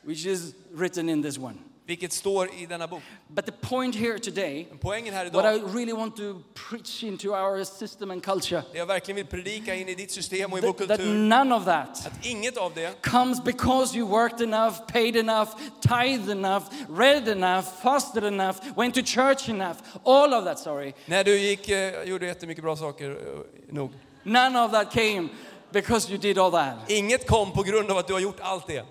[0.03, 1.57] which is written in this one.
[1.85, 3.01] Vilket står i denna bok.
[3.27, 7.29] But the point here today, poängen här what I idag, really want to preach into
[7.29, 10.61] our system and culture, det jag verkligen vill predika in i ditt system och i
[10.61, 14.41] vår that, that kultur, none of that att inget av det comes because you worked
[14.41, 15.49] enough, paid enough,
[15.81, 19.77] tithed enough, read enough, fasted enough, went to church enough.
[20.03, 20.93] All of that, sorry.
[21.05, 23.91] När du gick, eh, gjorde jättemycket bra saker, eh, nog.
[24.23, 25.29] None of that came
[25.71, 28.67] because you did all that Inget kom på grund av att du har gjort allt
[28.67, 28.85] det.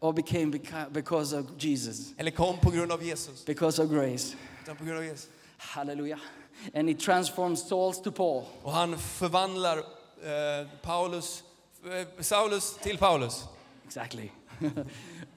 [0.00, 3.44] Or became beca- because of Jesus, Eller kom på grund av Jesus.
[3.44, 4.36] because of grace.
[4.62, 5.28] Utan på grund av Jesus.
[5.58, 6.18] Hallelujah.
[6.74, 8.44] And it transforms souls to Paul.
[8.62, 11.42] Och han förvandlar eh, Paulus,
[11.84, 13.44] eh, Saulus till Paulus.
[13.86, 14.30] Exactly.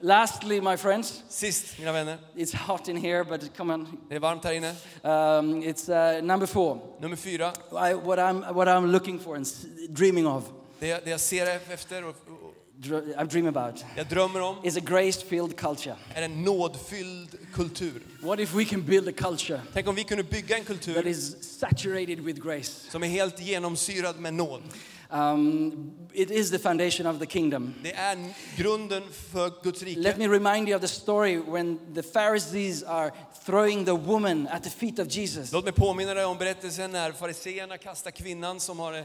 [0.00, 2.18] Lastly, my friends, Sist, mina vänner.
[2.36, 3.98] it's hot in here, but come on.
[4.08, 4.68] Det är varmt här inne.
[5.02, 6.78] Um, it's uh, number four.
[7.00, 7.52] Nummer fyra.
[7.72, 9.46] I, what, I'm, what I'm looking for and
[9.88, 10.44] dreaming of,
[10.78, 14.80] Det det jag ser efter och, och I dream about, jag drömmer om is a
[14.80, 15.96] grace-filled culture.
[16.14, 18.02] är en nådfylld kultur.
[18.22, 21.06] What if we can build a culture Tänk om vi kunde bygga en that kultur
[21.06, 22.90] is saturated with grace?
[22.90, 24.62] som är helt genomsyrad med nåd.
[25.10, 27.74] Um, it is the foundation of the kingdom.
[27.82, 28.18] Det är
[28.56, 30.18] grunden för Guds Let rike.
[30.18, 33.10] me remind you of the story when the Pharisees are
[33.46, 35.52] throwing the woman at the feet of Jesus.
[35.52, 39.04] Låt mig påminna dig om berättelsen när fariseerna kastar kvinnan som har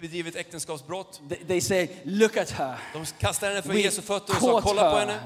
[0.00, 1.20] bedrivit äktenskapsbrott.
[1.28, 2.74] They, they say, Look at her.
[2.92, 5.12] De kastar henne för We Jesu fötter och sa kolla på henne.
[5.12, 5.20] her.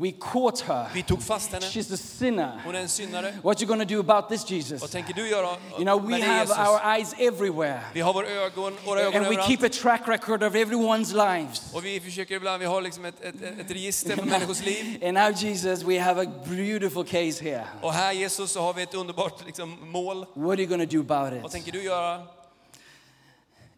[0.00, 0.86] We caught her.
[0.94, 1.66] Vi tog fast henne.
[1.66, 2.60] She's a sinner.
[2.64, 3.34] Hon är en syndare.
[3.42, 4.90] What you going to do about this, Vad Jesus?
[4.90, 6.58] tänker du göra You know, we have Jesus?
[6.58, 7.80] our eyes everywhere.
[7.94, 11.74] Vi har våra ögon, våra ögon And we keep a track record of everyone's lives.
[11.74, 14.98] Och vi försöker ibland, vi har liksom ett, ett, ett register på människors liv.
[15.04, 17.64] And now, Jesus, we have a beautiful case here.
[17.80, 20.26] Och här Jesus så har vi ett underbart liksom, mål.
[20.34, 21.52] What are you going to do about Vad it?
[21.52, 22.22] tänker du göra?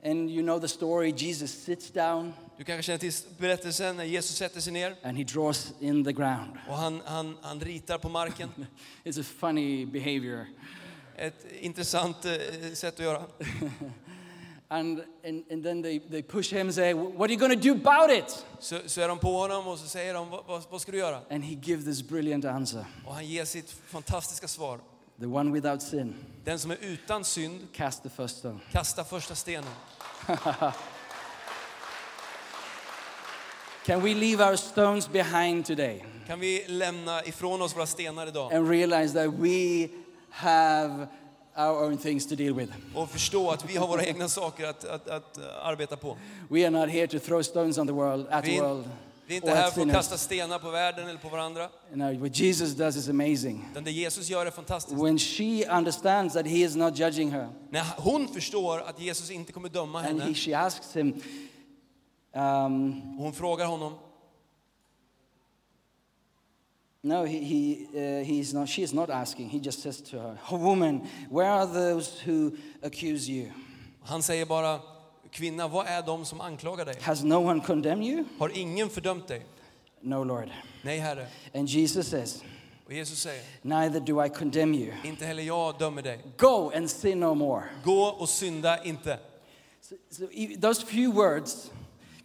[0.05, 4.37] And you know the story Jesus sits down Du kanske känner till berättelsen när Jesus
[4.37, 6.51] sätter sig ner and he draws in the ground.
[6.69, 8.51] och han, han, han ritar på marken.
[9.05, 10.47] It's a funny behavior.
[11.17, 12.33] Ett intressant eh,
[12.75, 13.23] sätt att göra.
[14.73, 17.69] And, and, and then they, they push him and say, What are you going to
[17.69, 18.47] do about it?
[18.61, 20.99] Så, så är de på honom och så säger de, vad, vad, vad ska du
[20.99, 21.21] göra?
[21.31, 24.81] And he gives this brilliant answer Och han ger sitt fantastiska svar.
[25.21, 26.15] The one without sin,
[26.45, 28.61] Den som är utan synd, cast the first stone.
[28.73, 29.71] kasta första stenen.
[33.85, 38.55] Can we leave our stones behind today Kan vi lämna ifrån oss våra stenar idag
[38.55, 39.89] and realize that we
[40.31, 41.07] have
[41.57, 42.73] our own things to deal with?
[42.95, 46.17] och förstå att vi har våra egna saker att, att, att eh, arbeta på.
[46.49, 48.89] We are not here to throw stones on the world, at the world,
[49.31, 51.69] vi är inte här för att kasta stenar på världen eller på varandra.
[51.93, 53.69] No, what Jesus does is amazing.
[53.71, 55.03] Utan det Jesus gör är fantastiskt.
[55.03, 59.53] When she understands that he is not judging her, När hon förstår att Jesus inte
[59.53, 61.23] kommer döma and henne he, she asks him,
[62.35, 63.95] um, hon frågar honom.
[67.03, 69.49] No, he, he, uh, he's not, she is not asking.
[69.49, 71.01] He just says to her, "Oh, Woman,
[71.31, 72.51] where are those who
[72.83, 73.51] accuse you?
[74.03, 74.81] Han säger bara,
[75.31, 76.95] kvinna, vad är de som anklagar dig?
[77.01, 78.25] Has no one condemned you?
[78.39, 79.47] Har ingen fördömt dig?
[80.01, 80.51] No, Lord.
[80.83, 81.27] Nej, Herre.
[81.55, 82.43] And Jesus says,
[82.87, 84.93] Och Jesus säger, Neither do I condemn you.
[85.05, 86.21] inte heller jag dömer dig.
[86.39, 87.65] Go and sin no more.
[87.85, 89.19] Gå och synda inte.
[89.81, 91.71] So, so e- those few words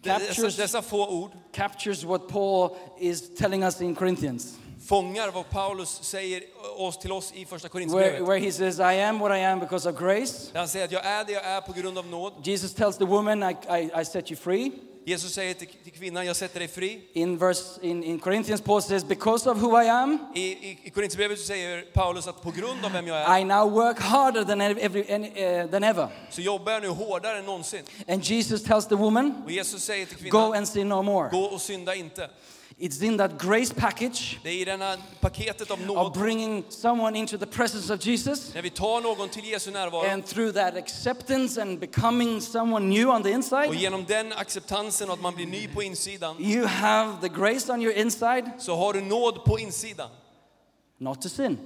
[0.02, 5.50] Dessa, captures, dessa få ord captures what Paul is telling us in Corinthians, fångar vad
[5.50, 6.42] Paulus säger
[6.76, 8.28] oss till oss i första where, Korinthierbrevet.
[8.28, 10.50] where he says, I am what I am because of grace.
[10.52, 12.32] Där han säger att jag är det jag är på grund av nåd.
[12.44, 14.72] Jesus tells the woman, I, I, I set you free.
[15.08, 17.00] Jesus säger till, till kvinnan, jag sätter dig fri.
[17.12, 20.90] In verse in, in Corinthians, Paul says, Because of who I am, I, i, i
[20.90, 24.44] Korinthierbrevet så säger Paulus att på grund av vem jag är I now work harder
[24.44, 25.28] than, ev- every, any,
[25.62, 26.08] uh, than ever.
[26.30, 27.82] så jobbar jag nu hårdare än någonsin.
[28.08, 31.28] And Jesus tells the woman, Och Jesus säger till Go kvinnan, and sin no more.
[31.30, 32.30] gå och synda inte.
[32.78, 37.18] It's in that grace package Det är i denna paketet av of nåd, bringing someone
[37.18, 38.54] into the presence of Jesus.
[38.54, 43.08] när vi tar någon till Jesu närvaro And through that acceptance and becoming someone new
[43.08, 46.66] on the och inside, genom den acceptansen och att man blir ny på insidan you
[46.66, 50.10] have the grace on your inside så har du nåd på insidan.
[50.98, 51.58] not to sin,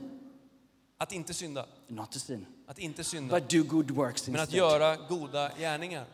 [0.98, 4.48] Att inte synda, not to sin, att inte synda, but do good works men att
[4.52, 4.58] instead.
[4.80, 6.04] göra goda gärningar.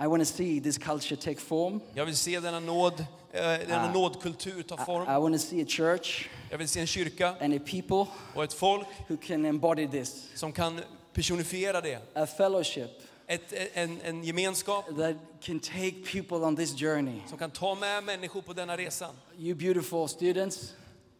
[0.00, 1.80] I want to see this culture take form.
[1.94, 3.92] Jag vill se denna nåd, eh, denna Ah.
[3.92, 5.02] nådkultur ta I, form.
[5.02, 8.44] I want to see a church Jag vill se en kyrka and a people och
[8.44, 10.28] ett folk who can embody this.
[10.34, 10.80] som kan
[11.12, 11.98] personifiera det.
[12.14, 12.90] A fellowship
[13.30, 17.20] Ett, en, en gemenskap that can take people on this journey.
[17.28, 19.14] som kan ta med människor på denna resan.
[19.38, 20.72] You beautiful students,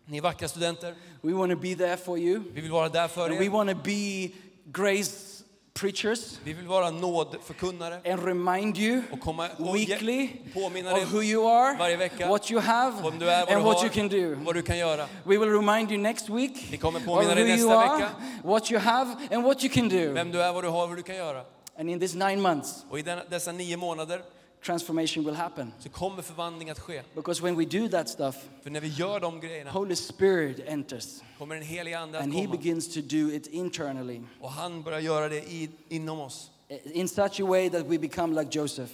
[0.06, 2.42] Ni vackra studenter, we want to be there for you.
[2.54, 3.50] vi vill vara där för And we er.
[3.50, 4.28] want to be
[4.64, 5.37] grace
[5.80, 11.18] preachers Vi vill vara nådförkunnare and remind you och komma och weekly påminna of who
[11.20, 13.76] dig you are, varje vecka what you have, vem du är, vad and du what
[13.76, 14.44] you har, can do.
[14.44, 15.06] vad du kan göra.
[15.24, 18.10] We will remind you next week Vi kommer of påminna dig you nästa are, vecka
[18.44, 20.12] what you have, and what you can do.
[20.12, 21.42] vem du är, vad du har, vad du kan göra.
[21.78, 24.22] And in these nine months, Och i den, dessa nio månader
[24.62, 25.72] transformation will happen.
[25.78, 27.02] så kommer förvandling att ske.
[27.14, 31.20] Because when we do that stuff, För när vi gör de grejerna Holy Spirit enters
[31.38, 32.56] kommer den heliga Ande att and He komma.
[32.56, 36.50] begins to do it internally Och han börjar göra det i, inom oss.
[36.92, 38.92] in such a way that we become like Joseph,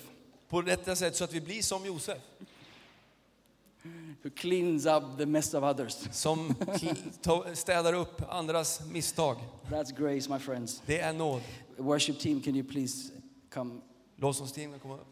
[0.48, 2.18] På detta sätt så att vi blir som Josef.
[4.22, 6.08] who cleans up the mess of others.
[6.12, 9.36] Som kl- to- städar upp andras misstag.
[9.70, 10.82] That's grace, my friends.
[10.86, 11.40] Det är nåd.
[11.76, 13.10] Worship team, can you please
[13.54, 13.80] come?
[14.16, 15.06] Lovsångsteamet kommer upp.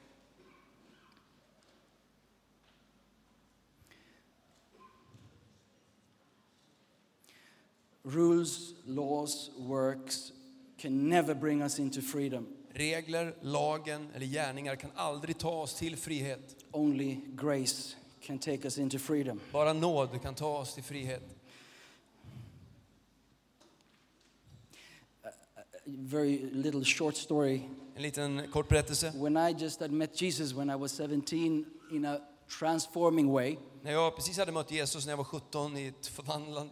[8.04, 10.32] Rules, laws, works
[10.78, 12.46] can never bring us into freedom.
[12.74, 16.56] Regler, lagen eller gärningar kan aldrig ta oss till frihet.
[16.72, 19.40] Only grace can take us into freedom.
[19.52, 21.22] Bara nåd kan ta oss till frihet.
[25.84, 27.62] Very little short story.
[27.96, 29.12] En liten kort berättelse.
[29.14, 32.20] When I just had met Jesus when I was 17 in a
[32.58, 36.10] transforming way, När jag precis hade mött Jesus när jag var 17 i ett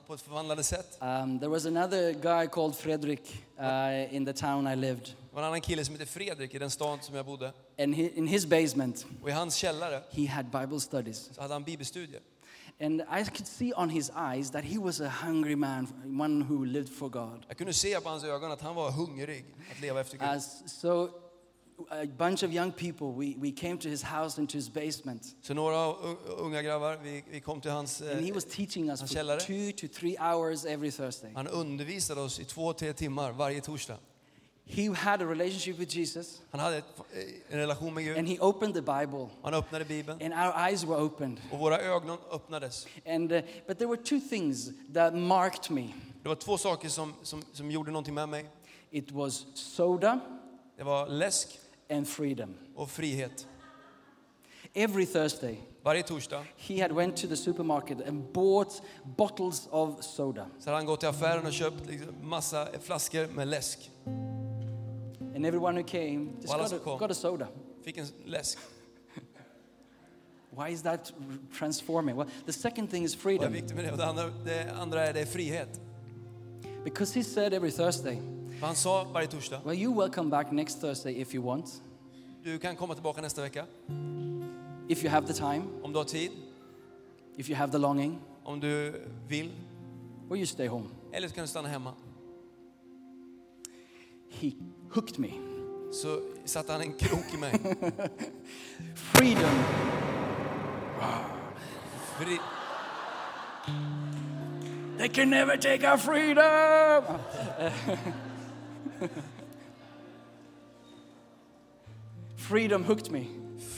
[0.07, 0.99] på ett förvandlande sätt.
[1.01, 5.05] um, there was another guy called Frederick uh, in the town I lived.
[5.05, 7.53] Det var en annan kille som hette Fredrik i den stad som jag bodde.
[7.79, 11.31] And he, in his basement, Och i hans källare he had Bible studies.
[11.35, 12.21] så hade han bibelstudier.
[12.83, 15.87] And I could see on his eyes that he was a hungry man,
[16.21, 17.45] one who lived for God.
[17.49, 20.29] Jag kunde se på hans ögon att han var hungrig att leva efter Gud.
[20.29, 21.09] As, so,
[21.91, 25.23] a bunch of young people, we, we came to his house into his basement.
[25.43, 28.01] Så några u- unga grabbar, vi, vi kom till hans...
[28.01, 31.31] And he Eh, was teaching us for two to three hours every Thursday.
[31.35, 33.97] han undervisade oss i två, tre timmar varje torsdag.
[34.65, 36.83] He had a relationship with Jesus Han hade eh,
[37.51, 38.17] en relation med Gud.
[38.19, 41.41] and he opened the Bible Han öppnade Bibeln and our eyes were opened.
[41.53, 42.87] och våra ögon öppnades.
[43.07, 45.93] And, uh, but there were two things that marked me.
[46.23, 48.45] Det var två saker som, som, som gjorde någonting med mig.
[48.91, 50.21] It was soda
[50.77, 51.49] Det var läsk
[51.91, 52.55] and freedom.
[52.75, 53.47] och frihet.
[54.75, 58.83] Every Thursday, Varje torsdag he had went to the supermarket and bought
[59.17, 60.47] bottles of soda.
[60.59, 63.91] så han gått till affären och köpt liksom massa flaskor med läsk.
[65.37, 67.49] And everyone who came just got a, got a soda.
[67.85, 68.59] Fick en läsk.
[70.51, 71.13] Why is that
[71.59, 72.17] transforming?
[72.17, 73.53] Well, the second thing is Vad är freedom.
[73.53, 73.93] viktigt med det?
[73.93, 75.81] Och det andra, det andra är det frihet.
[76.85, 78.19] Because he said every Thursday,
[78.67, 81.83] han sa varje torsdag, Well, you will come back next Thursday if you want,
[82.45, 83.67] du kan komma tillbaka nästa vecka
[84.89, 86.31] if you have the time, om du har tid,
[87.39, 88.93] if you have the longing, om du
[89.29, 89.51] vill.
[90.31, 90.89] or you stay home.
[91.13, 91.93] Eller så kan du stanna hemma.
[94.29, 94.53] He
[94.91, 95.29] hooked me.
[95.93, 97.53] Så satte han en krok i mig.
[98.95, 99.65] Freedom.
[102.19, 102.39] Fri,
[104.99, 107.05] They can never take our freedom.
[112.49, 113.27] freedom hooked me.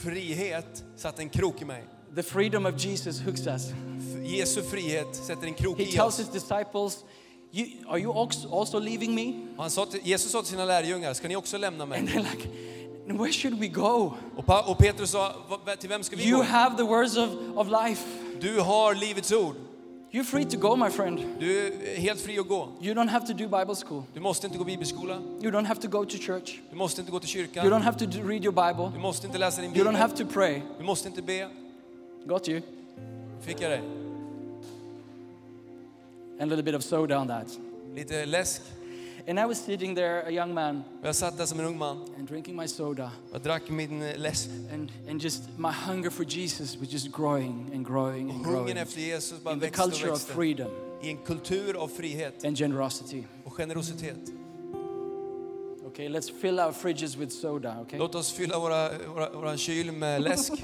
[0.01, 1.83] frihet satte en krok i mig.
[2.15, 3.73] The freedom of Jesus hooks us.
[4.23, 6.17] Jesu frihet sätter en krok He i tells oss.
[6.19, 7.03] his disciples,
[7.51, 9.33] you, Are you also also leaving me?
[9.57, 12.01] Och Han sa till, Jesus sa till sina lärjungar, ska ni också lämna And mig?
[12.01, 12.49] they're like,
[13.07, 14.13] Where should we go?
[14.35, 16.43] Och, Pa- och Petrus sa, "Va- till vem ska vi You gå?
[16.43, 18.03] have the words of, of life.
[18.41, 19.55] Du har livets ord.
[20.13, 21.19] You're free to go, my friend.
[21.39, 22.69] Du är helt fri att gå.
[22.81, 24.03] You don't have to do Bible school.
[24.13, 25.13] Du måste inte gå bibelskola.
[25.41, 26.59] You don't have to go to church.
[26.69, 27.65] Du måste inte gå till You kyrkan.
[27.71, 28.91] don't have to read your Bible.
[28.93, 29.95] Du måste inte läsa din You don't bibel.
[30.01, 30.61] have to pray.
[30.77, 31.47] Du måste inte be.
[32.25, 32.61] Got you?
[33.41, 33.81] Fick jag det?
[36.39, 37.47] And a little bit of soda on that.
[37.95, 38.61] Lite läsk.
[39.27, 41.77] And I was sitting there, a young man, Och jag satt där som en ung
[41.77, 41.97] man.
[42.17, 43.11] and drinking my soda.
[43.31, 44.49] Jag drack min eh, läsk.
[44.73, 48.63] And, and just my hunger for Jesus was just growing and growing Och and hungern
[48.63, 48.77] growing.
[48.77, 50.33] efter Jesus bara In the växte och culture of växte.
[50.33, 50.71] freedom
[51.03, 53.23] I en kultur av frihet and generosity.
[53.43, 54.17] och generositet.
[55.87, 57.99] Okay, let's fill our fridges with soda, okay?
[57.99, 60.51] Låt oss fylla våra, våra, våra kyl med läsk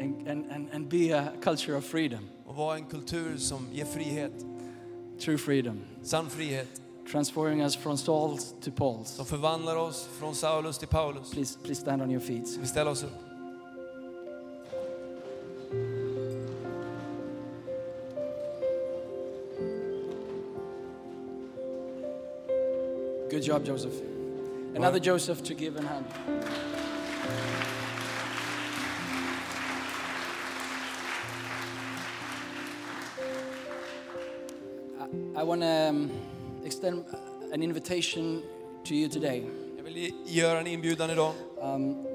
[0.00, 3.84] And, and, and, and be a culture of freedom, och vara en kultur som ger
[3.84, 4.32] frihet,
[5.20, 6.80] true freedom, sann frihet.
[7.10, 9.08] transforming us from Sauls to Pauls.
[9.08, 11.30] Som förvandlar oss från Saulus till Paulus.
[11.30, 12.58] Please, please stand on your feet.
[12.60, 13.10] Vi ställer oss upp.
[23.30, 23.94] Good job, Joseph.
[24.76, 26.04] Another Joseph to give a hand.
[35.40, 36.10] I, want to um,
[36.64, 37.04] extend
[37.52, 38.42] an invitation
[38.84, 39.42] to you today
[39.76, 41.32] Jag vill göra en inbjudan idag.
[41.62, 42.06] um,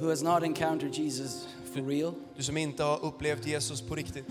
[0.00, 2.12] who has not encountered Jesus for real.
[2.36, 4.24] Du som inte har upplevt Jesus på riktigt.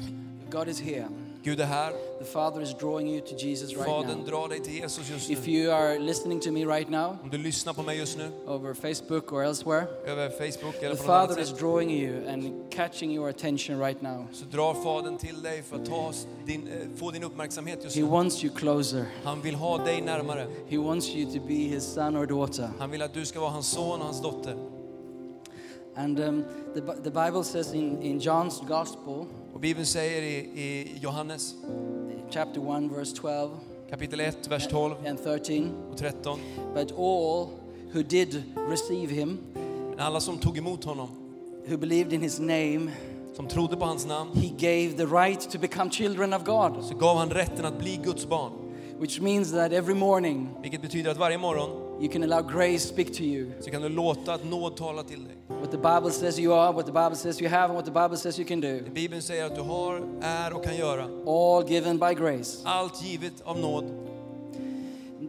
[0.51, 1.07] God is here.
[1.43, 1.91] Gud är här.
[2.19, 4.25] The Father is drawing you to Jesus right Fadern now.
[4.27, 5.53] drar dig till Jesus just If nu.
[5.53, 8.73] you are listening to me right now Om du lyssnar på mig just nu, over
[8.73, 12.71] Facebook or elsewhere, över Facebook the eller på något annat Father is drawing you and
[12.71, 14.27] catching your attention right now.
[14.33, 16.11] så drar Fadern till dig för att ta
[16.45, 18.07] din, eh, få din uppmärksamhet just He nu.
[18.07, 19.05] wants you closer.
[19.23, 20.47] Han vill ha dig närmare.
[20.67, 22.69] He wants you to be his son or daughter.
[22.79, 24.55] Han vill att du ska vara hans son och hans dotter.
[25.95, 30.99] And um, the, the Bible says in, in John's Gospel, Och Bibeln säger i, i
[31.01, 31.55] Johannes
[32.29, 33.49] chapter 1, verse 12
[33.89, 36.39] kapitel 1, vers 12 and 13, och 13.
[36.73, 37.49] but all
[37.93, 39.37] who did receive him,
[39.89, 41.09] Men alla som tog emot honom,
[41.67, 42.91] who believed in his name,
[43.35, 46.95] som trodde på hans namn, he gave the right to become children of God, så
[46.95, 48.51] gav han rätten att bli Guds barn.
[48.99, 51.69] which means that every morning Vilket betyder att varje morgon
[51.99, 53.51] you can allow grace speak to you.
[53.59, 55.35] så kan du låta att nåd tala till dig.
[55.47, 57.91] What the Bible says you are, what the Bible says you have, and what the
[57.91, 58.79] Bible says you can do.
[58.93, 61.03] Bibeln säger att du har, är och kan göra.
[61.27, 62.57] All given by grace.
[62.63, 63.83] Allt givet av nåd.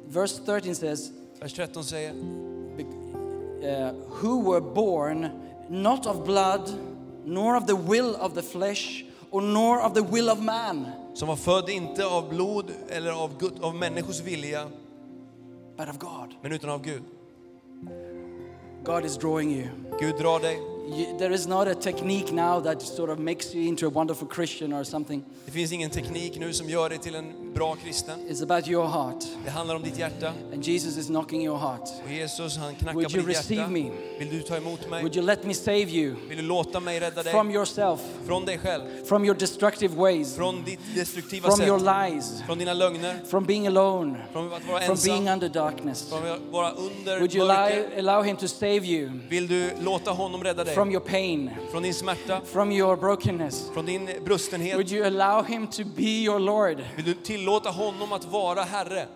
[0.09, 1.11] Verse 13 says,
[1.41, 5.31] Vers 13 säger, uh, who were born
[5.69, 6.71] not of blood,
[7.25, 11.29] nor of the will of the flesh, or nor of the will of man, som
[11.29, 14.69] var född inte av blod eller av, Gud, av människors vilja,
[15.81, 16.35] but of God.
[16.43, 17.03] men utan av Gud.
[18.85, 19.69] God is drawing you.
[20.01, 20.80] Gud drar dig.
[20.97, 24.29] You, there is not a technique now that sort of makes you into a wonderful
[24.29, 25.23] Christian or something.
[25.45, 28.19] Det finns ingen teknik nu som gör dig till en bra kristen.
[28.29, 29.25] It's about your heart.
[29.45, 30.33] Det handlar om ditt hjärta.
[30.53, 31.89] And Jesus is knocking your heart.
[32.05, 33.71] Och Jesus han knackar Would på you ditt receive hjärta.
[33.73, 33.91] me?
[34.19, 35.03] Vill du ta emot mig?
[35.03, 37.33] Would you let me save you Vill du låta mig rädda dig?
[37.33, 38.83] from yourself, Från dig själv.
[39.05, 42.13] from your destructive ways, Från ditt destruktiva from your sätt.
[42.13, 43.21] lies, Från dina lögner.
[43.27, 45.33] from being alone, Från att vara from being ensam.
[45.35, 46.09] under darkness?
[46.09, 47.99] Från att vara under Would you mörker.
[47.99, 50.75] allow Him to save you Vill du låta honom rädda dig?
[50.81, 52.41] From your pain, Från din smärta.
[52.45, 53.71] from your brokenness?
[53.75, 54.75] Från din brustenhet.
[54.75, 59.07] Would you allow Him to be your Lord, Vill du tillåta honom att vara Herre?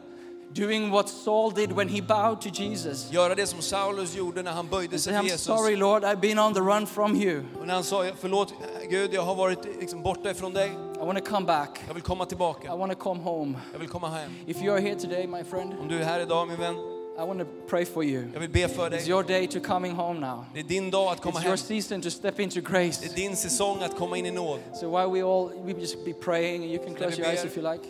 [0.54, 3.12] doing what Saul did when he bowed to Jesus?
[3.12, 5.40] Göra det som Saulus gjorde när han böjde sig för I'm Jesus.
[5.40, 7.44] sorry, Lord, I've been on the run from you.
[7.60, 8.54] Och när han sa förlåt
[8.90, 10.70] Gud, jag har varit liksom borta ifrån dig.
[11.02, 11.80] I want to come back.
[11.86, 12.76] Jag vill komma I tillbaka.
[12.76, 13.58] want to come home.
[13.72, 14.30] Jag vill komma hem.
[14.46, 16.74] If you are here today, my friend, Om du är här idag min vän,
[17.18, 18.24] I want to pray for you.
[18.32, 19.08] jag vill be för It's dig.
[19.08, 20.44] your day to coming home now.
[20.54, 21.48] Det är din dag att komma It's hem.
[21.48, 23.04] your season to step into Det grace.
[23.06, 24.60] är din säsong att komma in i nåd.
[24.80, 27.56] So while we all we just be praying, and you can close your eyes if
[27.56, 27.84] you like.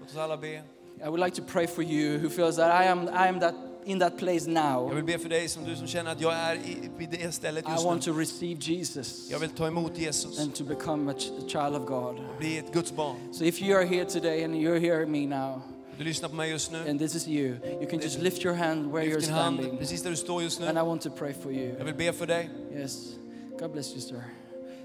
[0.00, 0.48] Låt oss alla be.
[0.48, 3.54] I would like to pray for you who feels that I am I am that
[3.84, 4.94] in that place Jag now.
[4.94, 7.64] vill be för dig som du som känner att jag är i, vid det stället
[7.68, 8.12] I just want nu.
[8.12, 11.82] to receive Jesus Jag vill ta emot Jesus and to become a, ch- a child
[11.82, 12.16] of God.
[12.18, 13.16] och bli ett Guds barn.
[13.32, 15.60] So if you are here today and you're hearing me now,
[15.98, 16.78] Du lyssnar på mig just nu.
[16.90, 19.56] and this is you, you can just lift your hand where you're Lyft din hand
[19.58, 20.80] standing, precis där du står just and nu.
[20.80, 21.74] I want to pray for you.
[21.78, 22.50] Jag vill be för dig.
[22.76, 23.16] Yes.
[23.58, 24.22] God bless you, sir.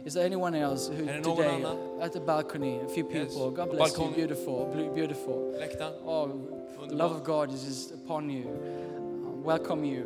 [0.06, 1.78] Is there anyone else who det någon today annan?
[2.02, 3.34] at the balcony, a few Yes.
[3.34, 3.52] people?
[3.52, 3.98] God På bless you.
[3.98, 4.14] balkongen.
[4.16, 5.54] Beautiful, beautiful.
[5.60, 5.94] Läktaren.
[6.06, 6.30] Oh,
[6.90, 8.44] the love of God is just upon you.
[8.44, 10.04] Uh, welcome you.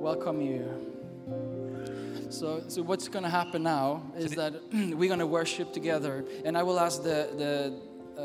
[0.00, 0.62] Welcome you.
[2.30, 6.56] So, so what's going to happen now is that we're going to worship together, and
[6.56, 7.72] I will ask the the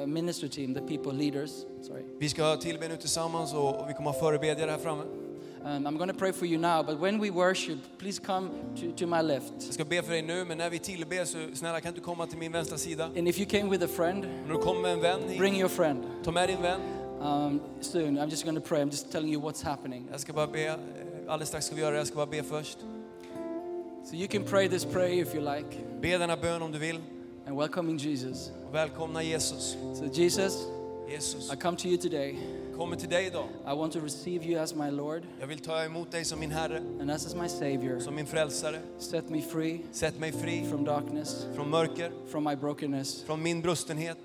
[0.08, 1.52] minister team, the people leaders.
[1.82, 5.04] Sorry, Vi ska tillbe nu tillsammans och vi kommer ha förebedjare här framme.
[5.64, 6.84] um, I'm going to pray for you now.
[6.84, 8.50] But when we worship, please come
[8.82, 9.54] to, to my left.
[9.66, 12.28] Jag ska be för dig nu, men när vi tillber så snälla kan du komma
[12.28, 13.06] till min vänstra sida.
[13.18, 15.56] And if you came with a friend, Om du kommer med en vän hit, bring
[15.60, 16.04] your friend.
[16.24, 16.82] ta med din vän.
[17.22, 18.82] Um, soon, I'm just going to pray.
[18.82, 20.08] I'm just telling you what's happening.
[20.12, 20.74] Jag ska bara be, eh,
[21.28, 22.78] alldeles strax ska vi göra det, jag ska bara be först.
[24.06, 25.68] So you can pray this prayer if you like,
[26.02, 27.00] Be denna bön om du vill
[27.46, 28.52] and welcoming Jesus.
[28.68, 29.78] och välkomna Jesus.
[29.94, 30.68] So Jesus,
[31.10, 32.38] Jesus, I come to you today.
[32.78, 33.46] kommer till dig idag.
[33.68, 36.52] I want to receive you as my Lord Jag vill ta emot dig som min
[36.52, 38.00] Herre, and as my Savior.
[38.00, 38.80] som min frälsare.
[38.98, 43.22] Set me free Sätt mig fri from darkness, från mörker, from my brokenness.
[43.24, 44.18] från min brustenhet.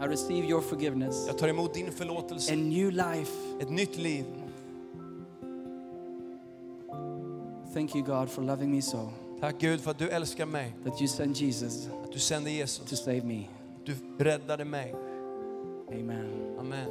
[0.00, 3.32] I receive your forgiveness, Jag tar emot din förlåtelse, a new life.
[3.60, 4.24] ett nytt liv.
[7.74, 9.10] Thank you, God, for loving me so
[9.42, 12.56] Tack Gud för att du älskar mig, that you sent Jesus att du sände to
[12.56, 13.04] Jesus.
[13.04, 13.48] save me.
[13.84, 14.94] Du räddade mig.
[15.88, 16.56] Amen.
[16.58, 16.86] Amen.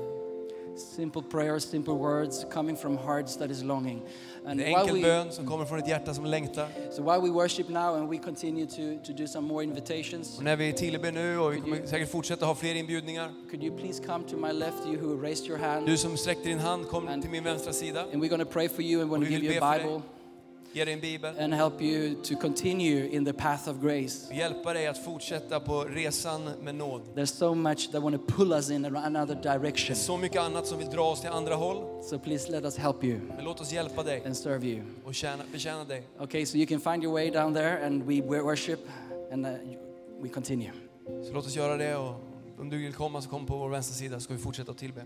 [0.96, 4.02] Simple prayers, simple words coming from hearts that is longing.
[4.46, 6.68] And En enkel we, bön som kommer från ett hjärta som längtar.
[6.92, 10.44] so while we worship now and we continue to, to do some more invitations, Och
[10.44, 13.32] när vi tillber nu och vi kommer säkert fortsätta ha fler inbjudningar.
[13.50, 15.86] could you please come to my left, you who raised your hand?
[15.86, 18.02] Du som sträckte din hand, kom till min vänstra sida.
[18.14, 19.78] And we're going to pray for you and want Och to give you a.
[19.78, 20.02] Bible
[20.74, 21.34] Ge dig en bibel.
[21.40, 24.34] and help you to continue in the path of grace.
[24.36, 27.02] Hjälpa dig att fortsätta på resan med nåd.
[27.16, 29.96] There's so much that want to pull us in another direction.
[29.96, 32.04] så mycket annat som vill dra oss till andra håll.
[32.04, 34.82] So please let us help you Men låt oss hjälpa dig and serve you.
[35.06, 36.04] och tjäna, betjäna dig.
[36.20, 38.80] Okay, so you can find your way down there and we worship
[39.32, 39.52] and uh,
[40.22, 40.72] we continue.
[41.28, 42.16] Så låt oss göra det och
[42.60, 44.78] om du vill komma så kom på vår vänstra sida så ska vi fortsätta att
[44.78, 45.02] tillbe.